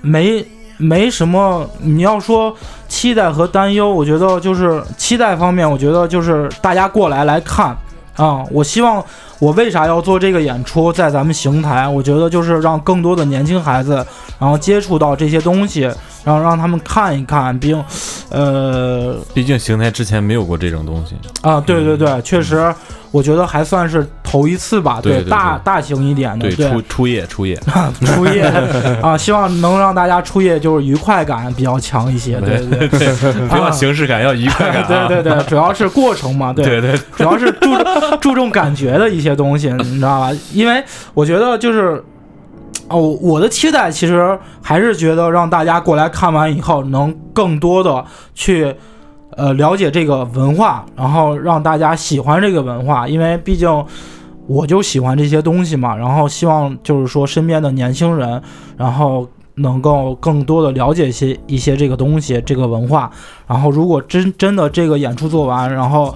[0.00, 0.46] 没
[0.76, 1.68] 没什么。
[1.80, 2.56] 你要说
[2.92, 7.74] 期待和担忧，我觉得就是期待方面，我觉得就是大家过来来看
[8.16, 8.44] 啊。
[8.50, 9.02] 我希望
[9.42, 13.96] 我为啥要做这个演出，在咱们邢台，我觉得就是让更多的年轻孩子，
[14.38, 15.80] 然后接触到这些东西，
[16.22, 17.82] 然后让他们看一看，并
[18.30, 21.16] 呃毕竟邢台之前没有过这种东西。
[21.40, 22.72] 啊，对对对，确实，
[23.10, 26.70] 我觉得还算是头一次吧，对对对大大型一点的，对，对。
[26.70, 27.60] 初初夜初夜，
[28.04, 28.42] 初夜
[29.02, 33.12] 啊， 希望能让大家初夜就是愉快感比较强一些，对对对，
[33.50, 35.08] 不要形式感，要愉快感啊。
[35.08, 36.96] 对对对，主要是过程嘛，对对对。
[37.16, 40.30] 主要是注重注重感觉的一些东西， 你知道吧？
[40.52, 40.82] 因为
[41.14, 42.02] 我觉得就是。
[42.88, 48.74] 哦，我的期待其实还是觉得让大家过来看完以后，能更多的去
[49.30, 53.86] 呃了解这个文化，然后让大家喜欢这个文化，因为毕竟
[54.46, 55.96] 我就喜欢这些东西嘛。
[55.96, 58.42] 然后希望就是说身边的年轻人，
[58.76, 63.10] 然后能够更多的了解一些一些这个东西，这个文化。
[63.46, 66.14] 然后如果真真的这个演出做完，然后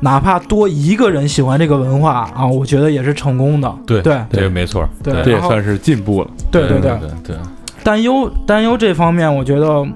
[0.00, 3.74] 哪怕多一个人喜欢这个文化啊，我觉得也是成功的。
[3.86, 6.30] 对对这个没错，对这也算是进步了。
[6.50, 7.36] 对对对对对，
[7.82, 9.86] 担忧担忧这方面，我觉得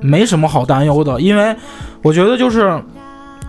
[0.00, 1.56] 没什么好担忧的，因为
[2.02, 2.78] 我觉得就是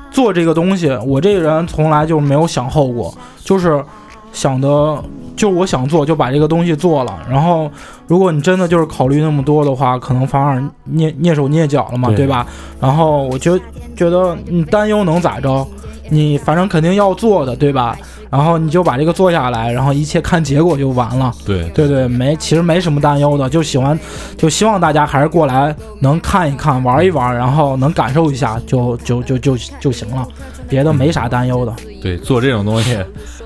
[0.09, 3.83] 做这个东西，我这个人从来就没有想后果，就是
[4.31, 5.03] 想的
[5.35, 7.17] 就我想做就把这个东西做了。
[7.29, 7.69] 然后
[8.07, 10.59] 如果你真的就是考虑那么多的话，可能反而
[10.91, 12.45] 蹑蹑手蹑脚了嘛，对对吧？
[12.79, 13.57] 然后我就
[13.95, 15.65] 觉得你担忧能咋着？
[16.11, 17.95] 你反正肯定要做的，对吧？
[18.31, 21.31] 然后你就把这个做下来，然后一切看结果就完了。
[21.45, 23.99] 对对对，没，其实没什么担忧的，就喜欢，
[24.35, 30.27] 就希望大家还是过来能看一看、玩一玩，然后能感受一下，就就就就就行了，
[30.67, 31.71] 别的没啥担忧的。
[32.01, 32.97] 对，做这种东西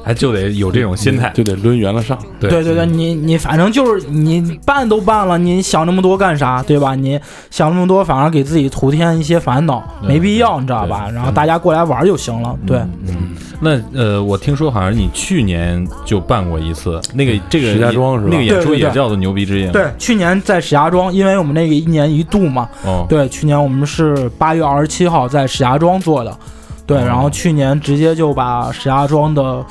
[0.04, 2.18] 还就得有这种心态，就得抡圆了上。
[2.40, 6.94] 对对对对，你你反正就是你办都办了，你想那么多干啥，对吧？
[6.94, 11.10] 你想那么多，反而给自己徒添一些烦恼，没必要，你知道吧？
[11.14, 12.56] 然后大家过来玩就行了。
[12.68, 26.38] 对，嗯，那呃，我听说好像你去年就办过一次，那个这个石家庄是吧那个演出也叫做牛逼之夜，对，去年在石家庄，因为我们那个一年一度嘛，哦，对，去年我们是八月二十七号在石家庄做的，
[26.86, 29.64] 对，哦然后去年直接就把石家庄的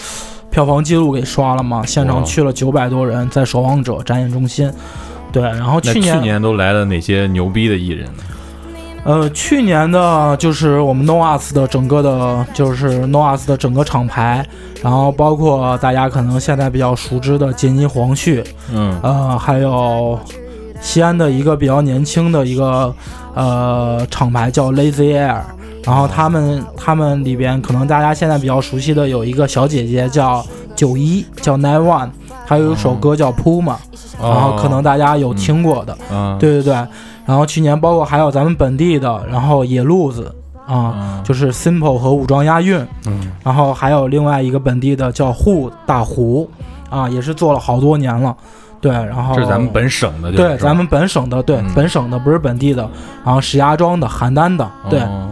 [0.51, 4.71] 票房记录给刷了嘛，现场去了九百多人，在守望者展演中心，
[5.33, 8.23] 对，然后去年去年都来了哪些牛逼的艺人呢？
[9.05, 14.47] 呃，去年的就是我们 NOAS 的整个的，就是 NOAS 的整个厂牌，
[14.81, 20.17] 然后包括大家可能现在比较熟知的杰尼黄旭，嗯，呃，还有
[20.81, 22.95] 西安的一个比较年轻的一个
[23.35, 25.41] 呃厂牌叫 Lazy Air，
[25.85, 32.11] 然后他们他们里边可能大家现在比较熟悉的有一个小姐姐叫九一，叫 Nine One，
[32.47, 33.77] 还有一首歌叫 Puma，、
[34.21, 36.75] 然后可能大家有听过的，啊，对对对，
[37.27, 40.35] 然后去年包括还有咱们本地的，然后野路子
[40.67, 41.23] 啊，嗯。
[41.25, 46.51] 就是 Simple 和武装押韵，嗯，然后还有另外一个本地的叫沪大胡，
[46.91, 48.37] 啊，也是做了好多年了，
[48.81, 51.73] 对，然后这是咱们本省的，对咱们本省的，对、嗯。
[51.75, 52.89] 本省的不是本地的，
[53.25, 55.29] 然后石家庄的、邯郸的，对，哦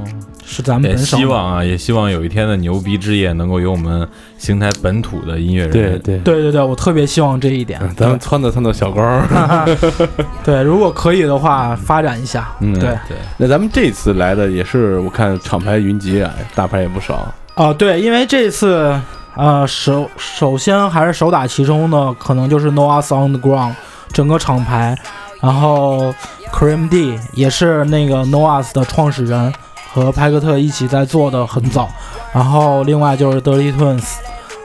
[0.51, 0.97] 是咱们也。
[0.97, 5.71] 希望啊，也希望有一天的牛逼之夜能够有我们邢台本土的音乐人。
[5.71, 7.81] 对对，对对对，我特别希望这一点。
[7.83, 9.69] 嗯咱们撺掇撺掇小高儿。
[10.45, 12.49] 对，如果可以的话，发展一下。
[12.61, 17.33] 嗯对，对，那咱们这次来的也是，我看厂牌云集啊，大牌也不少。
[17.55, 18.99] 啊，对，因为这次，
[19.37, 23.75] 呃，首首先还是首打其冲的，可能就是 Noah on the Ground
[24.13, 24.97] 整个厂牌，
[25.41, 26.15] 然后
[26.53, 29.53] Cream D 也是那个 Noahs 的创始人，
[29.93, 31.89] 和派克特一起在做的很早，
[32.33, 34.15] 然后另外就是 Dirty Twins，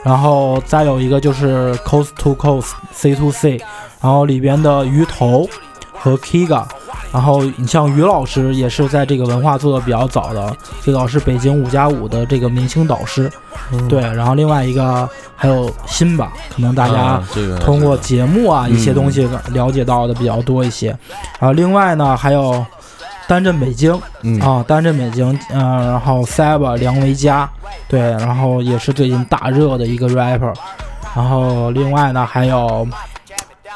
[0.03, 3.57] 然后再有一个就是 Coast to Coast C to C，
[4.01, 5.47] 然后里边的鱼头
[5.93, 6.63] 和 Kiga。
[7.11, 13.31] 然后你像于老师也是在这个文化做的比较早的，最早是北京五加五的这个明星导师，
[13.88, 14.01] 对。
[14.01, 17.23] 然后另外一个还有辛吧，可能大家
[17.61, 20.89] 通过节目啊一些东西嗯了解到的比较多一些。
[21.39, 22.65] 然后另外呢还有
[23.27, 27.49] 单镇北京嗯啊，单镇北京，嗯、然后 Saba 梁维嘉，
[27.88, 30.53] 对，然后也是最近大热的一个 rapper。
[31.15, 32.88] 然后另外呢还有。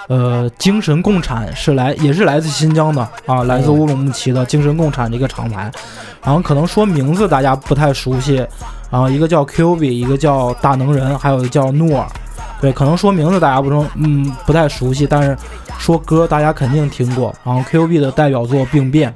[0.08, 5.72] 呃，精神共产是来也是来自新疆的啊，来自乌鲁木齐的精神共产这个厂牌，
[6.24, 8.38] 然后可能说名字大家不太熟悉，
[8.90, 12.08] 然后一个叫 Q B，一个叫大能人，还有一个叫诺尔，
[12.62, 15.38] 对，可能说名字大家不中嗯不太熟悉，但是
[15.78, 19.10] 说歌大家肯定听过，然后 Q B 的代表作《病变》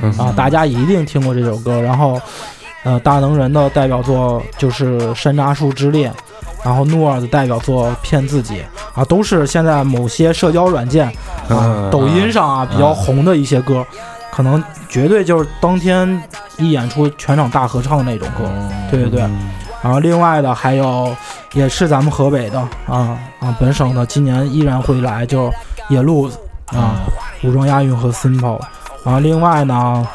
[0.00, 2.20] 嗯啊，大家一定听过这首歌，然后
[2.82, 6.10] 呃大能人的代表作就是《山楂树之恋》。
[6.64, 8.62] 然后诺尔的代表作《骗自己》
[9.00, 11.08] 啊，都是现在某些社交软件
[11.48, 13.84] 啊、嗯抖音上啊比较红的一些歌，
[14.30, 16.22] 可能绝对就是当天
[16.58, 18.48] 一演出全场大合唱那种歌。
[18.92, 19.28] 对对对。
[19.82, 21.14] 然后另外的还有
[21.54, 25.52] 也是咱们河北的啊啊本省的，今年依然会来，就
[25.88, 27.02] 野路子啊，
[27.42, 28.60] 武装押韵和 Simple。
[29.04, 30.06] 然后另外呢，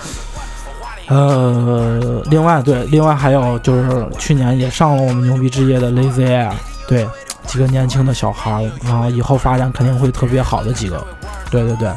[1.08, 6.54] 呃，另外对，另外还有就是去年也上了我们牛逼之夜的 Lazy Air，
[6.88, 7.06] 对，
[7.46, 11.06] 几个年轻的小孩儿，然后以后发展肯定会特别好的几个，
[11.52, 11.92] 对对对，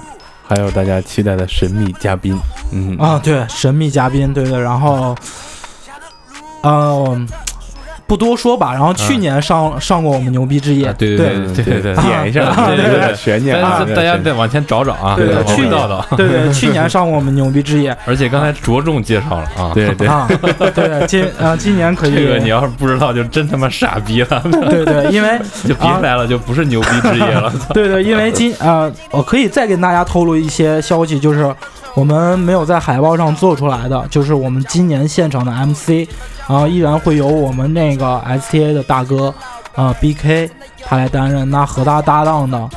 [0.49, 2.37] 还有大家期待的神秘嘉宾，
[2.73, 2.97] 嗯。
[2.99, 5.15] 啊，对，神秘嘉宾，对对，然后，
[6.63, 7.27] 呃，
[8.11, 8.73] 不多说吧。
[8.73, 16.05] 然后去年上、上过我们牛逼之夜，啊对对对对对，点一下， 啊对对悬念啊大家，再往前找找啊，对对，去的。
[16.17, 17.97] 对对，去年上过我们牛逼之夜。
[18.05, 20.29] 而且刚才着重介绍了啊，对对，啊，
[20.75, 27.53] 对今啊今年可以，这个你要是不知道，就真他妈傻逼了， 对对，因为就别来了，就不是牛逼之夜了。
[27.73, 31.55] 对对，因为今啊，我可以再跟大家透露一些消息，就是
[31.95, 36.09] 我们没有在海报上做出来的，就是我们今年现场的 MC，
[36.51, 39.33] 然后依然会由我们那个 STA 的大哥，
[39.77, 40.51] 呃 BK
[40.83, 41.49] 他来担任。
[41.49, 42.69] 那和他搭档的，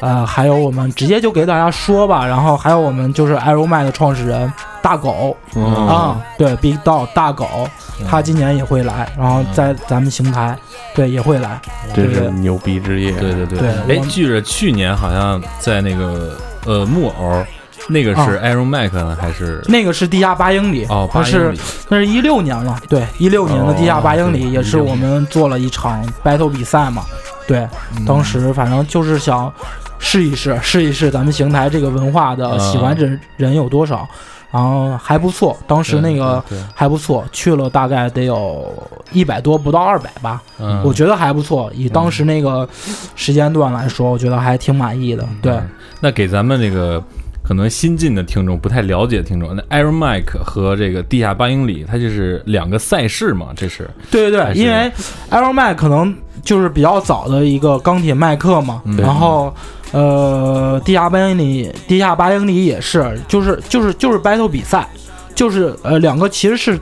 [0.00, 4.52] 呃，还有我们直接就给大家说吧，然后还有我们就是 Aero m 的创始人
[4.82, 7.66] 大狗嗯啊，对 Big Dog 大狗，
[8.06, 10.54] 他今年也会来，然后在咱们邢台，
[10.94, 11.58] 对也会来。
[11.94, 16.36] 这是牛逼之夜，对对对对哎记，着去年好像在那个
[16.66, 17.44] 呃木偶，
[17.88, 19.62] 那个是 Iron Mac 呢，还是？
[19.68, 27.04] 那个是地下八英里，哦八英那是里那是一六年了，对，一六年的地下八英里也是我们做了一场 battle 比赛嘛，
[27.46, 27.66] 对，
[28.06, 29.52] 当时反正就是想
[29.98, 34.08] 试一试，试一试咱们邢台这个文化的啊喜欢人人有多少，
[34.50, 36.42] 然后还不错，当时那个
[36.74, 38.72] 还不错，去了大概得有
[39.12, 42.68] 一百多，不到二百吧，嗯我觉得还不错，以当时那个
[43.14, 45.52] 时间段来说，我觉得还挺满意的，对。
[45.52, 45.70] 嗯。
[45.98, 47.02] 那给咱们这个
[47.46, 53.88] 可能新进的听众不太了解的听众，那 Iron Mike 和这个地下八英里，它就是两个赛事嘛，这是。
[54.10, 54.90] 对对对，因为
[55.30, 58.96] Arrow Mike 可能就是比较早的一个钢铁麦克嘛，嗯。
[58.96, 59.54] 然后
[59.92, 64.88] 呃，地下八英里，地下八英里也是，就是就是就是 battle 比赛，
[65.34, 66.76] 就是呃两个其实是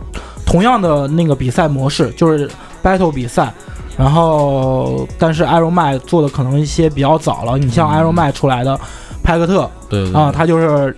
[0.47, 2.49] 同样的那个比赛模式，就是
[2.83, 3.53] battle 比赛。
[3.97, 8.81] 然后，但是 Aero 麦做的可能一些比较早了，你像 Aero 麦出来的
[9.25, 10.95] 派克特对啊，他就是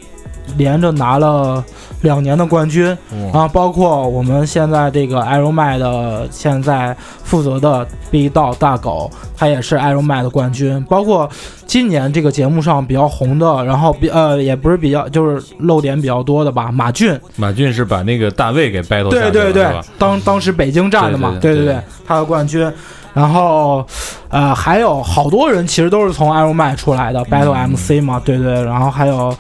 [0.56, 1.64] 连着拿了
[2.02, 2.96] 两年的冠军，
[3.32, 10.84] 哇啊，包括我们现在这个 Aero 麦的现在负责的 Big Dog 大狗，他也是 Aero 麦的冠军。
[10.88, 11.28] 包括
[11.66, 19.66] 今年这个节目上比较红的，然后比呃也不是比较就是露点比较多的吧，马俊，马俊是把那个大卫给下去对对对
[19.98, 22.72] 当当时北京站的嘛，对对对，他的冠军。
[23.16, 23.82] 然后，
[24.28, 28.62] 呃，还有好多人其实都是从 Aero 麦出来的 Battle 嗯 MC 嘛，对对。
[28.62, 29.34] 然后还有，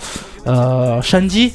[0.44, 1.52] 呃，山鸡，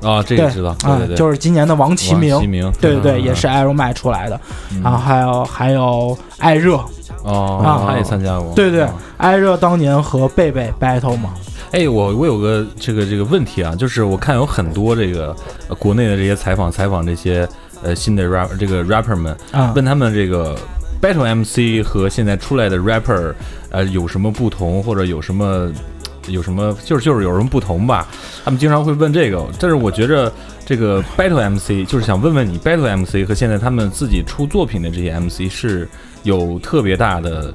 [0.00, 4.40] 啊，这个知道，啊对对对，就是今年的王齐明，齐明对对对，嗯也是 Aero 麦出来的。
[4.70, 4.82] 嗯。
[4.82, 6.78] 然后还有还有艾热，
[7.24, 11.30] 哦，啊他也参加过，对对哦，艾热当年和贝贝 battle 嘛，
[11.72, 15.34] 哎，我我有个这个这个问题啊，就是我看有很多这个、
[15.68, 17.48] 呃国内的这些采访采访这些
[17.82, 19.72] 呃新的 rap 这个 rapper 们，啊。
[19.74, 20.56] 问他们这个
[21.00, 23.32] battle MC 和现在出来的 rapper
[23.70, 25.70] 呃有什么不同，或者有什么
[26.28, 28.06] 有什么就是就是有什么不同吧？
[28.44, 30.32] 他们经常会问这个，但是我觉着
[30.64, 35.88] 这个 battle MC 就是想问问你 battle MC 和现在他们自己出作品的这些 MC 是
[36.22, 37.52] 有特别大的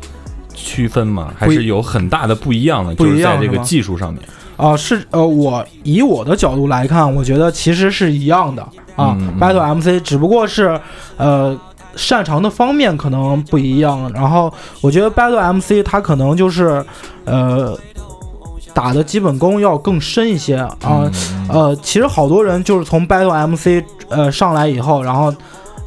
[0.54, 1.34] 区分吗？
[1.38, 2.94] 还是有很大的不一样的？
[2.96, 4.22] 不就是在这个技术上面。
[4.58, 8.62] 啊、是呃，我以我的角度来看，我觉得其实是一样的
[8.98, 10.78] 啊、嗯嗯 b a t t l e MC 只不过是
[11.16, 11.58] 呃
[11.96, 16.84] 擅长的方面可能不一样，然后我觉得 Battle MC 他可能就是
[17.26, 17.78] 呃
[18.74, 21.12] 打的基本功要更深一些啊、嗯
[21.50, 25.34] 呃，其实好多人就是从 Battle MC 呃上来以后，然后。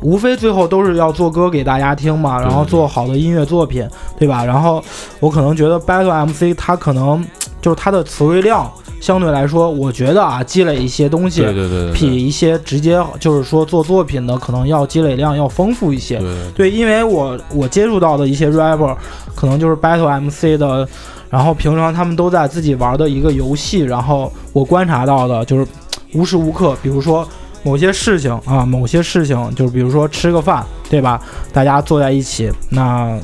[0.04, 3.88] 无非最后都是要做歌给大家听嘛，然后做好的音乐作品，
[4.18, 4.44] 对吧？
[4.44, 4.82] 然后
[5.20, 7.24] 我可能觉得 Battle MC 它可能
[7.60, 8.68] 就是它的词汇量
[9.02, 16.18] 相对来说，我觉得啊，积累一些东西，对对对对，比一些直接就是说做作品的可能要积累量要丰富一些。
[16.20, 18.96] 对对对，因为我我接触到的一些 rapper，
[19.34, 20.88] 可能就是 Battle MC 的，
[21.28, 25.66] 然后平常他们都在自己玩的一个游戏，然后我观察到的就是
[26.14, 27.26] 无时无刻，比如说
[27.64, 31.20] 某些事情啊，某些事情，就是比如说吃个饭，对吧？
[31.52, 33.18] 大家坐在一起，那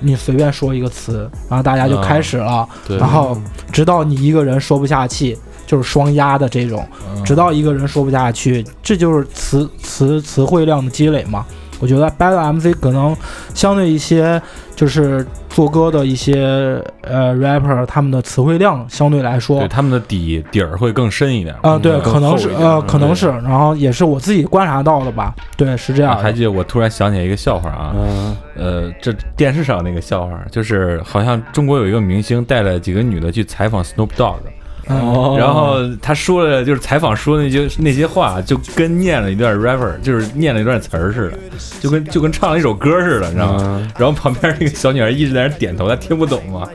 [0.00, 3.36] 你随便说一个词，然后大家就开始了，对，然后
[3.72, 5.36] 直到你一个人说不下去，
[5.66, 11.44] 就是双压的这种，嗯直到一个人说不下去，这就是词词词汇量的积累嘛。
[11.80, 13.16] 我觉得 Battle MC 可能
[13.54, 14.40] 相对一些
[14.74, 26.18] 就是做歌的一些呃 rapper，他们的词汇量相对来说对他们的底底儿会更深一点啊、对，可能是呃，可能是，然后也是我自己观察到的吧，对，是这样的。
[26.18, 34.36] 啊还记得我突然想起来一个笑话啊，嗯，呃，这电视上那个笑话，就是好像中国有一个明星带了几个女的去采访 Snoop Dogg，
[34.88, 41.38] 哦然后他说了，就是采访说的那些那些话，就跟念了一段 rapper，就是念了一段词儿似的，
[41.80, 43.58] 就跟就跟唱了一首歌似的，你知道吗？
[43.62, 46.66] 嗯然后旁边那个小女孩一直在那点头，她听不懂嘛，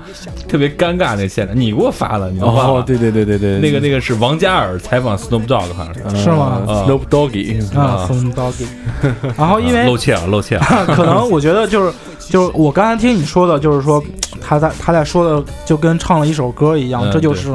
[0.48, 1.58] 特别尴尬那现场。
[1.60, 2.64] 你给我发的，你忘了？
[2.64, 6.24] 哦，对对对对对，那个那个是王嘉尔采访 Snoop Dogg 好像是。
[6.24, 6.62] 是吗？
[6.68, 8.66] 啊 Snoop Doggy 啊，，Snow Doggy，。
[9.38, 10.86] 然后因为露怯了，露怯了。
[10.88, 11.94] 可能我觉得就是
[12.30, 14.04] 就是我刚才听你说的，就是说
[14.42, 17.50] 他在他在说的就跟唱了一首歌一样，嗯这就是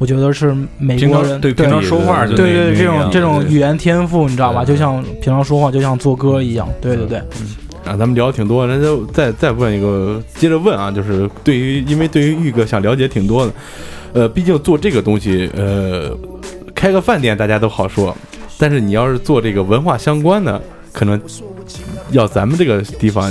[0.00, 4.64] 我觉得是美国人对平常说话就对对这种这种语言天赋，你知道吧？
[4.64, 6.66] 就像平常说话，就像做歌一样。
[6.80, 7.18] 对对对，
[7.84, 13.52] 啊，咱们聊挺多，那就再再问一个，接着问啊，就是对于，因为对于玉哥想了解挺多的，
[14.14, 16.16] 呃，毕竟做这个东西，呃，
[16.74, 18.16] 开个饭店大家都好说，
[18.56, 20.58] 但是你要是做这个文化相关的，
[20.94, 21.20] 可能
[22.10, 23.30] 要咱们这个地方，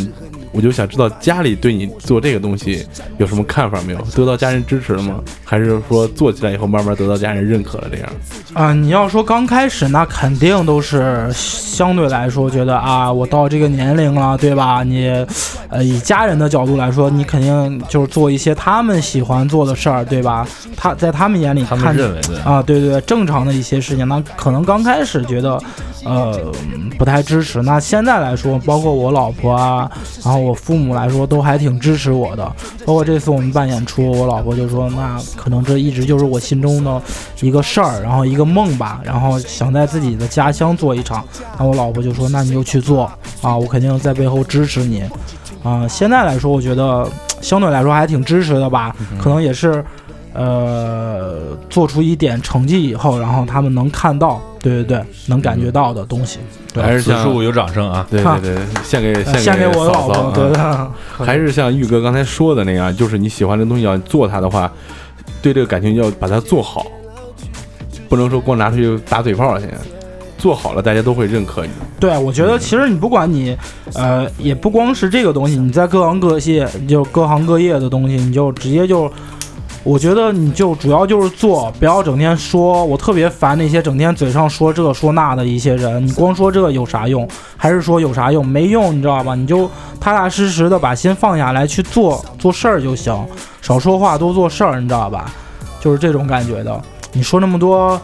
[0.51, 2.85] 我就想知道家里对你做这个东西
[3.17, 3.99] 有什么看法没有？
[4.15, 5.21] 得到家人支持了吗？
[5.43, 8.09] 还是说做起来以后慢慢得到家人认可了这样？
[8.53, 14.83] 啊，你要说刚开始，那肯定都是相对来说觉得啊，我到这个年龄了，对吧？
[14.83, 15.07] 你，
[15.69, 20.47] 呃，以家人的角度来说，你肯定就是做一些他们喜欢做的事儿，对吧？
[20.75, 25.61] 他在他们眼里他们认为的啊，对对对，正常的一些事情，那可能刚开始觉得，
[26.05, 26.39] 呃，
[26.97, 27.61] 不太支持。
[27.61, 29.89] 那现在来说，包括我老婆啊，
[30.23, 32.45] 然后我父母来说，都还挺支持我的。
[32.85, 37.01] 包括这次我们办演出，我老婆就说，那可能这一直就是我心中的
[37.41, 41.23] 一个事儿，然后一个梦吧，然后想在自己的家乡做一场。
[41.57, 45.03] 那我老婆就说，那你就去做啊，我肯定在背后支持你。
[45.63, 47.05] 啊、现在来说，我觉得
[47.41, 49.83] 相对来说还挺支持的吧，可能也是。
[50.31, 56.39] 呃，做出一点成绩以后，然后他们能看到，对对对，能感觉到的东西，
[56.73, 58.05] 对还是像处有掌声啊！
[58.09, 60.91] 对对对，献给呃献给我的老婆，嫂嫂啊对的，
[61.25, 64.71] 还是像玉哥刚才说的那样，就是你喜欢的东西要做它的话，
[65.41, 66.85] 对这个感情要把它做好，
[68.09, 69.65] 不能说光拿出去打嘴炮去，
[70.37, 71.71] 做好了大家都会认可你。
[71.99, 73.57] 对，我觉得其实你不管你，
[73.93, 79.11] 呃，也不光是这个东西，你在各行各业，就各行各业的东西，你就直接就。
[79.83, 82.83] 我觉得你就主要就是做，不要整天说。
[82.83, 86.05] 我特别烦那些整天嘴上说这说那的一些人。
[86.05, 87.27] 你光说这有啥用？
[87.55, 88.45] 还是说有啥用？
[88.45, 89.35] 没用，你知道吧？
[89.35, 89.69] 你就
[89.99, 93.25] 踏踏实实的把心放下来去做做事儿就行，
[93.61, 95.33] 少说话多做事儿，你知道吧？
[95.79, 96.81] 就是这种感觉的。
[97.13, 97.99] 你说那么多，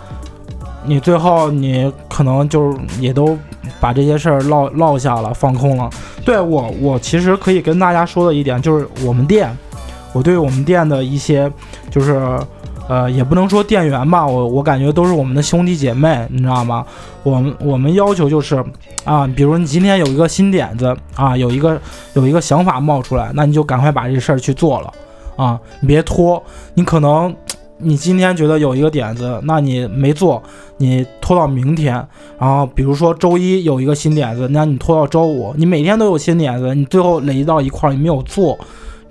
[0.85, 3.37] 你最后你可能就是也都
[3.79, 5.89] 把这些事儿落落下了，放空了。
[6.23, 9.55] 对我，我其实可以跟大家说的一点就是，我们店，
[10.15, 11.51] 我对我们店的一些
[11.91, 12.39] 就是。
[12.87, 16.85] 呃，也不能说店员吧，我我感觉都是我们的兄弟姐妹，你知道吗？
[17.23, 18.63] 我们我们要求就是
[19.03, 21.81] 啊，比如你今天有一个新点子啊，有一个
[22.13, 24.93] 有一个想法冒出来，那你就赶快把这事儿去做了
[25.35, 26.39] 啊，你别拖。
[26.75, 27.35] 你可能
[27.79, 30.43] 你今天觉得有一个点子，那你没做，
[30.77, 31.93] 你拖到明天。
[32.37, 35.55] 然后比如说周一有一个新点子，那你拖到周五。
[35.57, 38.55] 你每天都有新点子，你最后累积到一块儿，你没有做。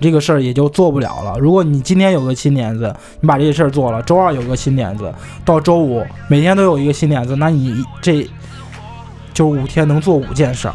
[0.01, 1.38] 这个事儿也就做不了了。
[1.38, 5.12] 如果你今天有个新点子，你把这些事儿做了，周二有个新点子，
[5.45, 8.28] 到周五每天都有一个新点子，那你这
[9.32, 10.74] 就五天能做五件事儿，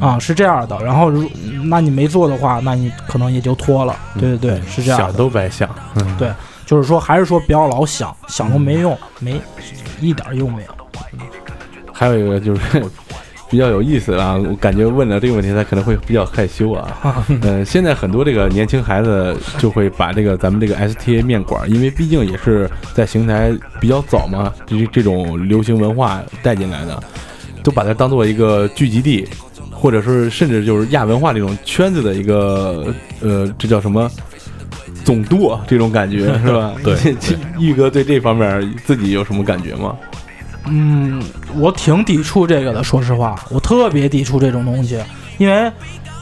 [0.00, 0.78] 啊，是这样的。
[0.82, 1.28] 然后如
[1.64, 3.96] 那你没做的话，那你可能也就拖了。
[4.18, 5.12] 对对对，是这样想。
[5.12, 5.68] 都白想。
[5.96, 6.32] 嗯对，
[6.66, 9.40] 就是说还是说不要老想，想都没用，没
[10.00, 10.68] 一点儿用没有。
[11.92, 12.84] 还有一个就是
[13.50, 17.24] 比较有意思啊，我感觉问了这个问题，他可能会比较害羞啊。
[17.42, 27.02] 呃，现在很多这个年轻孩子就会把这个咱们这个 STA 面馆，因为毕竟也是在邢台比较早嘛，这这种流行文化带进来的，
[27.62, 29.28] 都把它当做一个聚集地，
[29.70, 32.86] 或者是甚至就是亚文化这种圈子的一个
[33.20, 34.10] 呃，这叫什么？
[35.04, 36.72] 总督啊这种感觉是吧？
[36.82, 36.96] 对
[37.60, 39.94] 玉哥对这方面自己有什么感觉吗？
[40.66, 41.22] 嗯，
[41.56, 44.98] 我挺抵触这个的，说实话，我特别抵触这种东西，
[45.38, 45.70] 因为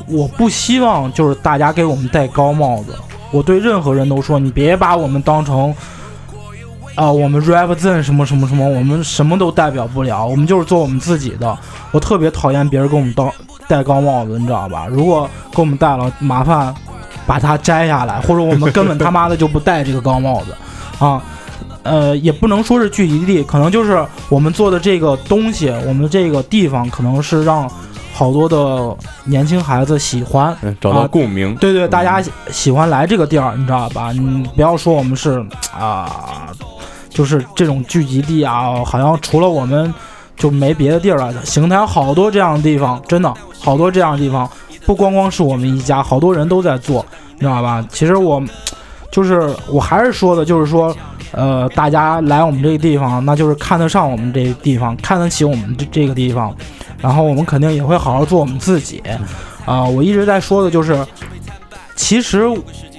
[0.06, 2.94] 我不希望就是大家给我们戴高帽子。
[3.30, 5.74] 我对任何人都说，你别把我们当成
[6.94, 11.56] 啊、我们 represent 什么什么什么，我们什么都代表不了，我们就是做我们自己的。
[11.90, 13.32] 我特别讨厌别人给我们当
[13.66, 14.86] 戴高帽子，你知道吧？
[14.90, 16.74] 如果给我们戴了，麻烦
[17.26, 20.54] 把它摘下来，或者我们根本他妈的就不戴这个高帽子
[21.02, 21.22] 啊。
[21.82, 27.70] 呃，也不能说是聚集地，可能就是我们做的这个东西，我们这个地方可能是让
[28.12, 31.54] 好多的年轻孩子喜欢，嗯，找到啊共鸣。
[31.56, 34.12] 对对，大家喜喜欢来这个地儿，你知道吧？
[34.12, 35.44] 你不要说我们是
[35.76, 36.48] 啊、
[37.08, 39.92] 就是这种聚集地啊，好像除了我们
[40.36, 41.32] 就没别的地儿了。
[41.44, 44.48] 邢台好多这样的地方，真的好多这样的地方，
[44.86, 47.04] 不光光是我们一家，好多人都在做，
[47.34, 47.84] 你知道吧？
[47.90, 48.42] 其实我
[49.10, 50.94] 就是我还是说的，就是说
[51.32, 56.54] 呃，大家来我们这个地方，那就是看得上我们这个地方，看得起我们这这个地方，
[57.00, 59.02] 然后我们肯定也会好好做我们自己。
[59.64, 61.06] 啊、我一直在说的就是，
[61.96, 62.44] 其实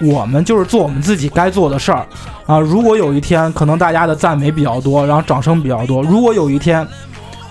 [0.01, 2.05] 我们就是做我们自己该做的事儿
[2.45, 2.57] 啊。
[2.57, 6.87] 如果有一天可能大家的赞美比较多，然后掌声比较多，如果有一天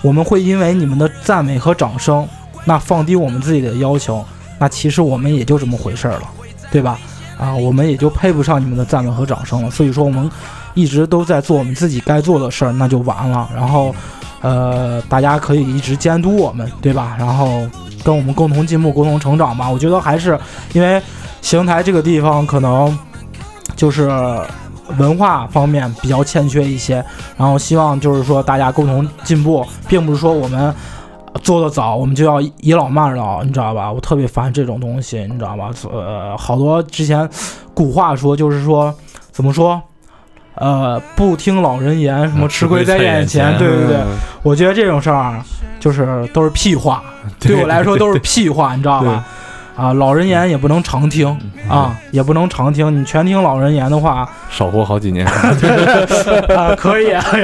[0.01, 2.26] 我们会因为你们的赞美和掌声，
[2.64, 4.24] 那放低我们自己的要求，
[4.59, 6.22] 那其实我们也就这么回事儿了，
[6.70, 6.99] 对吧？
[7.39, 9.70] 啊，我们也就配不上你们的赞美和掌声了。
[9.70, 10.30] 所以说，我们
[10.75, 13.49] 一直都在做我们自己该做的事儿，那就完了。
[13.55, 13.95] 然后，
[14.41, 17.16] 呃，大家可以一直监督我们，对吧？
[17.18, 17.66] 然后
[18.05, 19.68] 跟我们共同进步、共同成长吧。
[19.70, 20.39] 我觉得还是
[20.73, 21.01] 因为
[21.41, 22.97] 邢台这个地方可能
[23.77, 24.11] 就是
[24.99, 27.05] 文化方面比较欠缺一些，
[27.37, 30.75] 然后希望就是说大家共同进步，并不是说我们。
[31.43, 33.91] 做的早，我们就要倚老卖老，你知道吧？
[33.91, 35.70] 我特别烦这种东西，你知道吧？
[35.91, 37.27] 呃，好多之前
[37.73, 38.95] 古话说，就是说
[39.33, 39.81] 怎么说？
[40.55, 43.57] 呃，不听老人言，什么吃亏在眼前。
[43.59, 43.97] 对对对，
[44.43, 45.45] 我觉得这种事儿啊
[45.81, 47.03] 就是都是屁话，
[47.41, 49.25] 对我来说都是屁话，你知道吧？
[49.75, 51.27] 啊，老人言也不能常听
[51.67, 52.95] 啊，也不能常听。
[53.01, 55.27] 你全听老人言的话，少活好几年。
[56.55, 57.39] 啊，可以，然后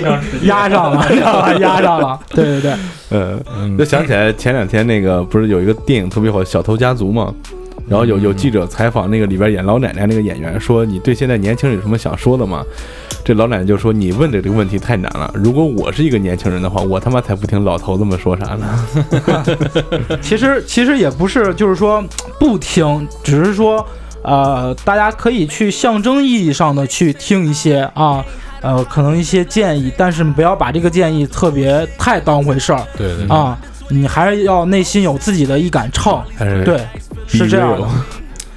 [0.44, 1.52] 压上了，知道吧？
[1.60, 2.18] 压上了。
[2.30, 2.72] 对对对，
[3.10, 3.38] 呃，
[3.78, 7.30] 就想起来前两天那个不是有一个电影特别火《小偷家族》吗？
[7.90, 12.64] 然后有有记者采访那个里边演老奶奶那个演员，说你对现在年轻人有什么想说的吗？
[13.24, 15.28] 这老奶奶就说你问的这个问题太难了。
[15.34, 18.86] 如果我是一个年轻人的话，我他妈才不听老头子们说啥呢。
[20.22, 22.00] 其实其实也不是，就是说
[22.38, 23.84] 不听，只是说
[24.22, 28.24] 呃，大家可以去象征意义上的去听一些啊。
[28.62, 32.86] 呃，可能一些建议，但是不要把这个建议特别太当回事儿。
[32.94, 36.22] 对对啊，你还是要内心有自己的一杆秤。
[36.62, 36.78] 对，
[37.38, 37.86] 是这样的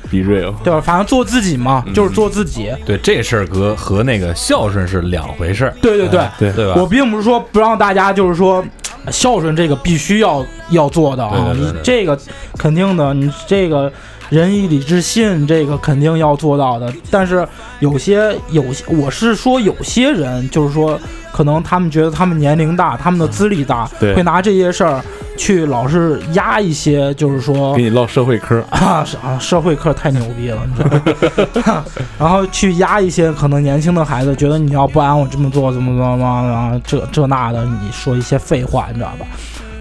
[0.10, 0.54] ，be real。
[0.64, 0.82] 对吧？
[0.82, 2.72] 反正做自己嘛，就是做自己。
[2.86, 6.76] 对这事儿和和那个孝顺是两回事儿，对对对对对吧？
[6.82, 8.64] 我并不是说不让大家，就是说
[9.12, 12.18] 孝顺这个必须要要做的啊，你这个
[12.58, 13.92] 肯定的，你这个
[14.30, 16.92] 仁义礼智信这个肯定要做到的。
[17.12, 17.48] 但是
[17.80, 21.00] 有些有些，我是说有些人，就是说
[21.32, 25.02] 可能他们觉得他们年龄大，他们的资历大，对会拿这些事儿
[25.38, 29.06] 去老是压一些，就是说给你唠社会科， 啊
[29.40, 31.86] 社会课太牛逼了，你知道吗？
[32.20, 39.26] 然后去压一些可能年轻的孩子，觉得你要不按我这么做，怎么怎么怎么，然后这这那的，你说一些废话，你知道吧？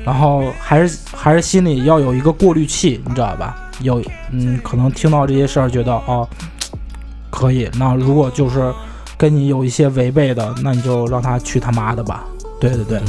[0.04, 3.56] 然后还是还是心里要有一个过滤器，你知道吧？
[3.82, 4.02] 有
[4.32, 6.28] 嗯，可能听到这些事儿，觉得哦，
[7.30, 7.68] 可以。
[7.78, 8.72] 那如果就是
[9.18, 12.24] 跟你有一些违背的，那你就让他去他妈的吧。
[12.60, 13.00] 对对对，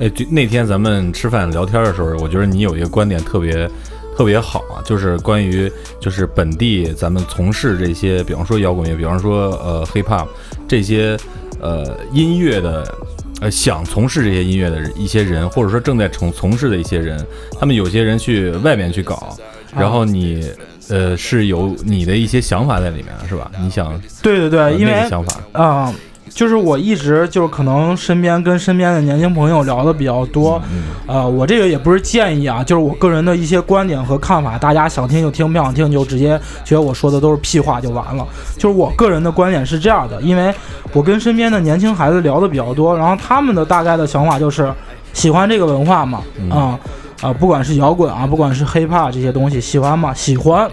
[0.00, 3.68] 哎，就那天咱们吃饭聊天的时候，我觉得你有一个观点特别
[4.16, 5.70] 特别好啊，就是关于
[6.00, 10.26] 就是本地咱们从事这些，比方说摇滚乐，比方说呃 hip hop
[10.66, 11.16] 这些
[11.60, 12.94] 呃音乐的。
[13.40, 17.20] 呃，想从事这些音乐的一些人，或者说正在从从事的一些人，
[17.58, 19.36] 他们有些人去外面去搞，
[19.76, 20.46] 然后你
[20.88, 23.50] 呃是有你的一些想法在里面，是吧？
[23.60, 25.94] 你想对对对，呃因为那个想法，啊、
[26.28, 30.60] 就是我一直就是可能身边跟身边的年轻朋友聊的比较多，
[31.06, 38.26] 呃，我这个也不是建议啊，就是我个人的一些观点和看法，大家想听就听，不想听就直接觉得我说的都是屁话就完了。
[38.56, 40.52] 就是我个人的观点是这样的，因为
[40.92, 44.72] 我跟身边的年轻孩子聊的比较多，然后他们的大概的想法就是
[45.12, 46.20] 喜欢这个文化嘛，
[46.50, 46.78] 啊、
[47.24, 50.12] 啊、不管是摇滚啊，不管是 hiphop 这些东西，喜欢吗？
[50.12, 50.70] 喜欢。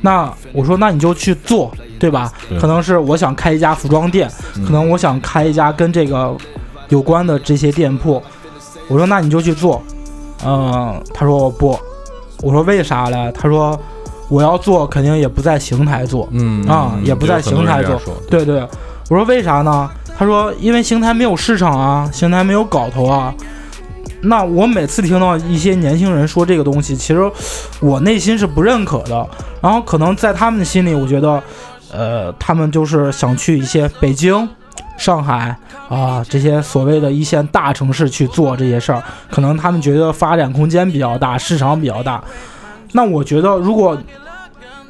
[0.00, 2.32] 那我说，那你就去做，对吧？
[2.60, 4.28] 可能是我想开一家服装店，
[4.66, 6.36] 可能我想开一家跟这个
[6.88, 8.20] 有关的这些店铺。
[8.88, 9.80] 我说，那你就去做。
[10.44, 11.78] 嗯、他说我不。
[12.40, 13.32] 我说为啥嘞？
[13.32, 13.78] 他说
[14.28, 16.28] 我要做，肯定也不在邢台做。
[16.32, 18.00] 嗯啊，也不在邢台做。
[18.30, 18.60] 对对，
[19.08, 19.90] 我说为啥呢？
[20.16, 23.34] 他说因为邢台没有市场啊，邢台没有搞头啊。
[24.22, 27.30] 那我每次听到一些年轻人说这个东西，其实
[27.80, 29.26] 我内心是不认可的。
[29.60, 31.42] 然后可能在他们的心里，我觉得，
[31.92, 34.48] 呃，他们就是想去一些北京、
[34.96, 35.56] 上海
[35.88, 42.22] 啊这些所谓的一线大城市去做这些事儿，可能他们觉得发展空间比较大，市场比较大。
[42.92, 43.96] 那我觉得，如果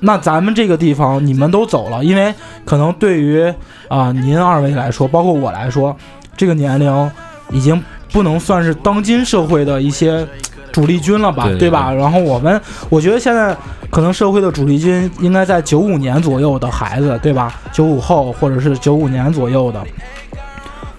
[0.00, 2.32] 那咱们这个地方你们都走了，因为
[2.64, 3.52] 可能对于
[3.88, 5.96] 啊、您二位来说，包括我来说，
[6.36, 7.10] 这个年龄
[7.50, 10.26] 已经不能算是当今社会的一些
[10.72, 11.92] 主力军了吧，对对吧？
[11.92, 13.56] 然后我们，我觉得现在
[13.90, 17.54] 可能社会的主力军应该在九五年左右的孩子，对吧？
[17.72, 19.82] 九五后或者是九五年左右的。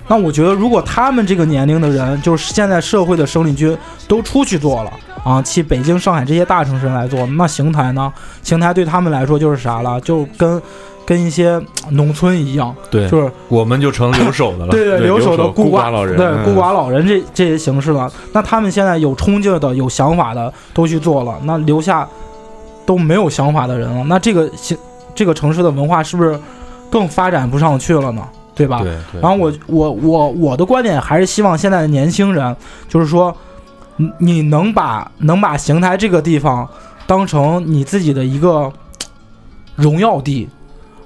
[0.07, 4.91] 那我觉得，如果他们这个年龄的人，就是现在社会的生力军都出去做了
[5.23, 8.11] 啊，去北京、上海这些大城市来做，那邢台呢？
[8.41, 10.01] 邢台对他们来说就是啥了？
[10.01, 10.59] 就跟
[11.09, 14.69] 跟一些农村一样，对，就是我们就成留守的了。
[14.71, 18.11] 对对，留守的孤寡老人，对孤寡老人这这些形式了。
[18.31, 22.07] 那他们现在有冲劲的、有想法的都去做了，那留下
[22.85, 24.77] 都没有想法的人了，那这个形
[25.15, 26.39] 这个城市的文化是不是
[26.91, 28.21] 更发展不上去了呢？
[28.53, 28.81] 对吧？
[28.83, 28.93] 对。
[29.19, 32.55] 然后我我我我的观点还是希望现在的年轻人，
[32.87, 33.35] 就是说，
[33.97, 36.69] 你你能把能把邢台这个地方
[37.07, 38.71] 当成你自己的一个
[39.75, 40.47] 荣耀地，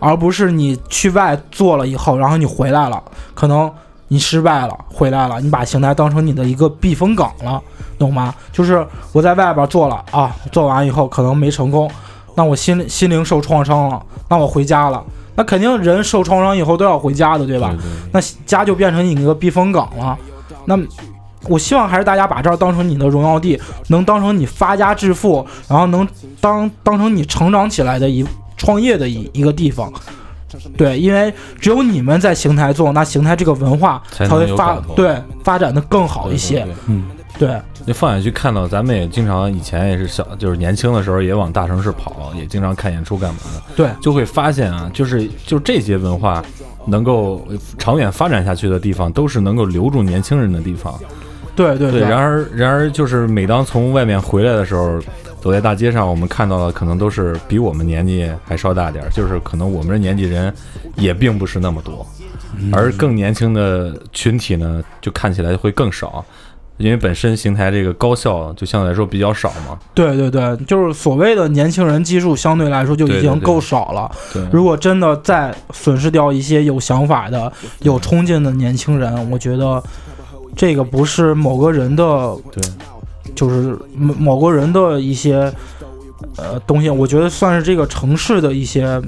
[0.03, 3.01] 而不是你去外做了以后，然后你回来了，
[3.33, 3.71] 可能
[4.09, 7.61] 你失败了，回来了，你把邢台当成你的一个避风港了，
[7.97, 8.35] 懂吗？
[8.51, 11.89] 就是我在外边做了啊，做完以后可能没成功，
[12.35, 15.01] 那我心 心灵受创伤了，那我回家了。
[15.35, 17.73] 那肯定人受创伤以后都要回家的，对吧？
[18.11, 20.17] 那家就变成你一个避风港了。
[20.65, 20.77] 那
[21.49, 26.07] 我希望还是大家把这儿当成你的荣耀地，能当成你发家致富，然后能
[26.39, 28.23] 当当成你成长起来的一
[28.57, 29.91] 创业的一一个地方。
[30.77, 36.65] 对，因为只有你们在邢台做，那邢台这个文化才会发对发展的更好一些。
[36.87, 37.03] 嗯。
[37.39, 43.61] 对，你放眼去看到，咱们也经常以前也是小，就是年轻的时候也往大城市跑，也经常看演出干嘛的。
[43.75, 46.45] 对，就会发现啊，就是就这些文化
[46.85, 47.43] 能够
[47.79, 50.93] 长远发展下去的地方，都是能够留住年轻人的地方。
[51.55, 52.01] 对对对。
[52.01, 54.99] 然而然而，就是每当从外面回来的时候，
[55.43, 60.53] 走在大街上，我们看到的可能都是比我们年纪还稍大点儿，就是可能我们这年纪人
[60.95, 62.07] 也并不是那么多，
[62.71, 66.23] 而更年轻的群体呢，就看起来会更少。
[66.77, 69.77] 因为本身邢台这个高校就相对来说比较少嘛。
[69.93, 74.09] 对对对，就是所谓的年轻人基数相对来说就已经够少了。
[74.31, 79.83] 对，如果真的再损失掉一些有想法的、有冲劲的年轻人，我觉得
[80.55, 82.03] 这个不是某个人的，
[82.51, 82.63] 对，
[83.35, 85.51] 就是某某个人的一些
[86.37, 89.01] 呃东西，我觉得算是这个城市的一些。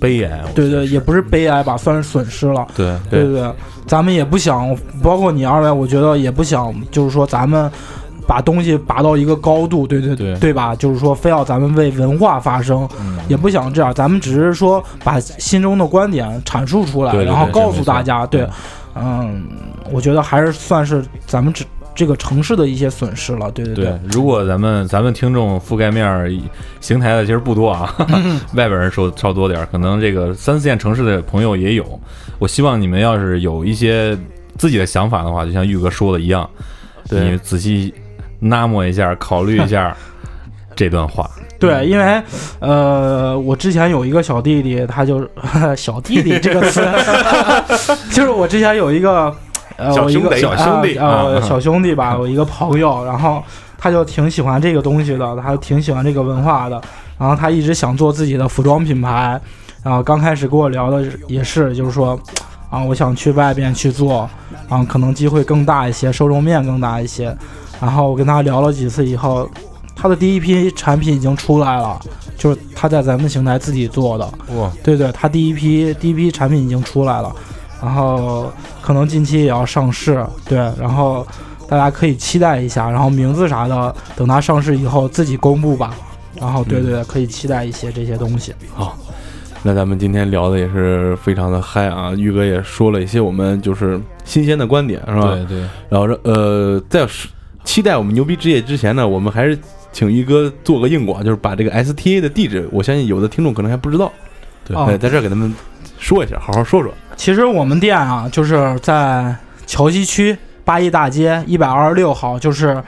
[0.00, 2.66] 悲哀，对对，也不是悲哀吧，算是损失了。
[2.74, 3.48] 对对对，
[3.86, 7.70] 咱们也不想，包括你二位，我觉得也不想，就是说咱们
[8.26, 10.74] 把东西拔到一个高度，对对对，对吧？
[10.74, 12.88] 就是说非要咱们为文化发声，
[13.28, 18.44] 也不想这样，咱们只是说把心中的观点阐述出来，然后告诉大家，对，
[18.96, 19.46] 嗯，
[19.92, 21.64] 我觉得还是算是咱们只。
[21.94, 24.00] 这个城市的一些损失了，对对对。
[24.10, 26.40] 如果咱们咱们听众覆盖面
[26.80, 27.94] 邢台的其实不多啊，
[28.54, 32.00] 外边人说稍多点，可能这个三四线城市的朋友也有。
[32.38, 34.16] 我希望你们要是有一些
[34.56, 36.48] 自己的想法的话，就像玉哥说的一样，
[37.10, 37.92] 你仔细
[38.38, 39.96] 纳摸一下，考虑一下
[40.74, 41.30] 这段话。
[41.60, 42.22] 对，因为
[42.58, 45.28] 呃，我之前有一个小弟弟，他就
[45.76, 46.80] 小弟弟这个词，
[48.10, 49.32] 就是我之前有一个。
[49.82, 53.42] 呃，我一个小兄弟，呃，小兄弟吧，我一个朋友，然后
[53.76, 56.80] 他就挺喜欢这个东西的，他挺喜欢这个文化的，
[57.18, 59.40] 然后他一直想做自己的服装品牌，
[59.82, 62.18] 然后刚开始跟我聊的也是，就是说，
[62.70, 64.28] 啊，我想去外边去做，
[64.68, 67.36] 啊，可能机会更大一些，受众面更大一些，
[67.80, 69.48] 然后我跟他聊了几次以后，
[69.96, 71.98] 他的第一批产品已经出来了，
[72.36, 74.24] 就是他在咱们邢台自己做的，
[74.56, 77.34] 哇，对对，他第一批第一批产品已经出来了。
[77.82, 81.26] 然后可能近期也要上市，对，然后
[81.68, 85.94] 大家可以期待一下，然后名字啥的，等它上市以后自己公布吧。
[86.40, 88.54] 然后对对，可以期待一些这些东西。
[88.74, 88.96] 好，
[89.62, 95.34] 那咱们今天聊的也是非常的嗨啊，玉哥也说了一些我们就是新鲜的观点，是吧？
[95.34, 95.68] 对对。
[95.88, 97.06] 然后呃，在
[97.64, 99.56] 期待我们牛逼之夜之前呢，我们还是
[99.92, 104.10] 请玉哥做个硬广，就是把这个 STA 的地址，我相信有的听众可能还不知道，
[104.64, 105.54] 对，在这给他们
[106.02, 106.92] 说一下，好好说说。
[107.14, 109.32] 其实我们店啊，就是在
[109.66, 112.82] 桥西区八一大街一百二十六号，就是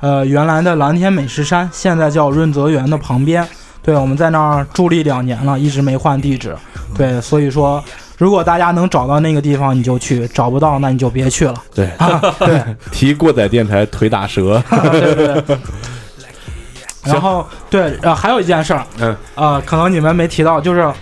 [0.00, 3.46] 呃原来的蓝天美食山，现在叫润泽园的旁边。
[3.82, 6.54] 对，我们在那儿伫立两年了，一直没换地址。
[6.94, 7.82] 对，所以说
[8.18, 11.54] 如果大家能找到那个地方，你就去；找不到，那你就别去了。
[11.74, 11.88] 对，
[12.38, 12.62] 对，
[12.92, 14.62] 提过载电台腿打折。
[14.92, 15.58] 对对对。
[17.04, 20.92] 然后对，呃，还有一件事儿，嗯，呃，可能你们没提到，就是。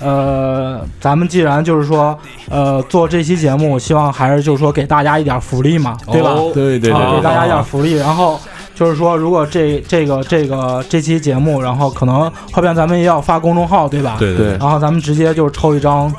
[0.00, 2.16] 呃，咱们既然就是说，
[2.48, 6.34] 呃，做这期节目，希望还是就是说给大家一点福利嘛，对吧？
[6.54, 7.94] 对对对，给大家一点福利。
[7.94, 8.38] 然后
[8.74, 14.16] 就是说，如果这这个这个这期节目，然后可能后边咱们也要发公众号，对吧？
[14.18, 14.56] 对对。
[14.58, 16.12] 然后咱们直接就是抽一张。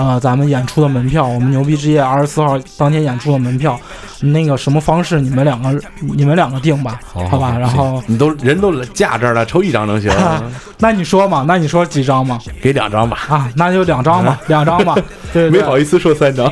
[0.00, 3.78] 呃，咱们演出的门票，我们牛逼之夜二十四号当天演出的门票，
[4.20, 5.78] 那个什么方式，你们两个
[6.16, 7.54] 你们两个定吧，好吧？
[7.58, 10.10] 然后你都人都架这儿了，抽一张能行？
[10.78, 11.44] 那你说嘛？
[11.46, 12.38] 那你说几张嘛？
[12.62, 13.18] 给两张吧。
[13.28, 14.96] 啊，那就两张吧， 两张吧。
[15.34, 16.50] 对，没好意思说三张。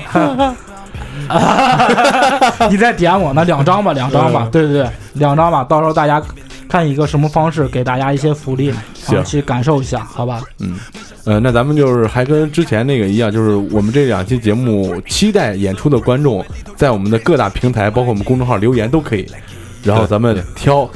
[2.71, 6.23] 你再点我，那两张吧，两张吧，嗯对对对，两张吧，到时候大家
[6.69, 10.43] 看一个什么方式给大家一些福利，行啊，去感受一下，好吧？
[10.61, 10.77] 嗯，
[11.25, 16.45] 呃，那咱们就是还跟之前那个一样，就是我们这两期节目期待演出的观众，
[16.77, 19.27] 在我们的各大平台，包括我们公众号留言都可以，
[19.83, 20.89] 然后咱们挑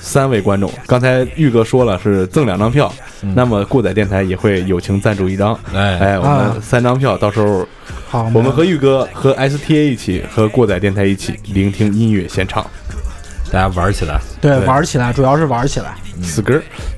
[0.00, 0.70] 三位观众。
[0.86, 2.92] 刚才玉哥说了是赠两张票，
[3.34, 5.56] 那么过载电台也会友情赞助一张。
[5.72, 7.66] 哎哎，我啊们三张票，到时候
[8.08, 12.66] 好，我们和玉哥和 STA 一起和过载电台一起聆听音乐现场。
[13.50, 14.20] 大家玩起来。
[14.40, 15.94] 对对玩起来，主要是玩起来。
[16.22, 16.54] 死根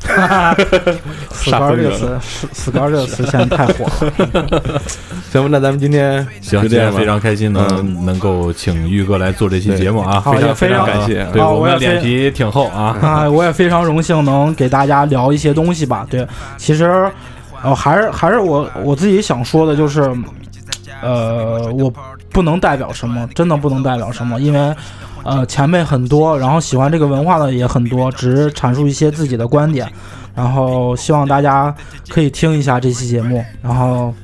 [0.08, 0.56] 儿，
[1.30, 4.80] 死高这个词，死死高这个词现在太火了。
[5.30, 12.96] 行吧，那咱们今天今天非常开心能、嗯能够请玉哥来做这期对节目啊，好非常也非常感谢对我们脸皮挺厚啊。
[13.00, 16.04] 啊，我也非常荣幸能给大家聊一些东西吧。
[16.10, 16.26] 对，
[16.56, 17.08] 其实，
[17.62, 20.12] 呃，还是还是我我自己想说的，就是，
[21.00, 21.92] 呃，我
[22.32, 24.74] 不能代表什么，真的不能代表什么，因为，
[25.24, 29.90] 呃，前辈很多，然后喜欢这个文化的也很多，只是阐述一些自己的观点，
[30.34, 31.74] 然后希望大家
[32.08, 34.14] 可以听一下这期节目，然后，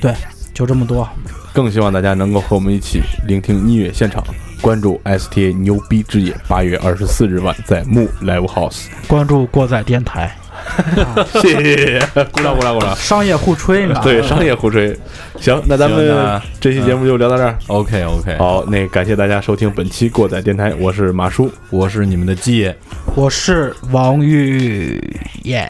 [0.00, 0.14] 对，
[0.54, 1.08] 就这么多。
[1.52, 4.22] 更希望大家能够和我们一起聆听音乐现场，
[4.60, 8.86] 关注 STA 牛逼之夜，八月二十四日晚在木 Live House。
[9.08, 10.36] 关注过载电台，
[11.40, 12.94] 谢谢谢谢，鼓掌鼓掌鼓掌。
[12.96, 14.00] 商业互吹呢。
[14.02, 14.96] 对，商业互吹。
[15.40, 17.56] 行，那咱们这期节目就聊到这儿。
[17.66, 22.74] OK OK，，好，那感谢大家收听本期过载电台，我是马叔，我是你们的鸡爷，
[23.14, 25.00] 我是王玉
[25.44, 25.68] 耶。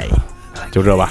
[0.70, 1.10] 就这吧。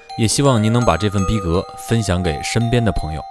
[0.21, 3.25] 也希望您能把这份逼格分享给身边的朋友。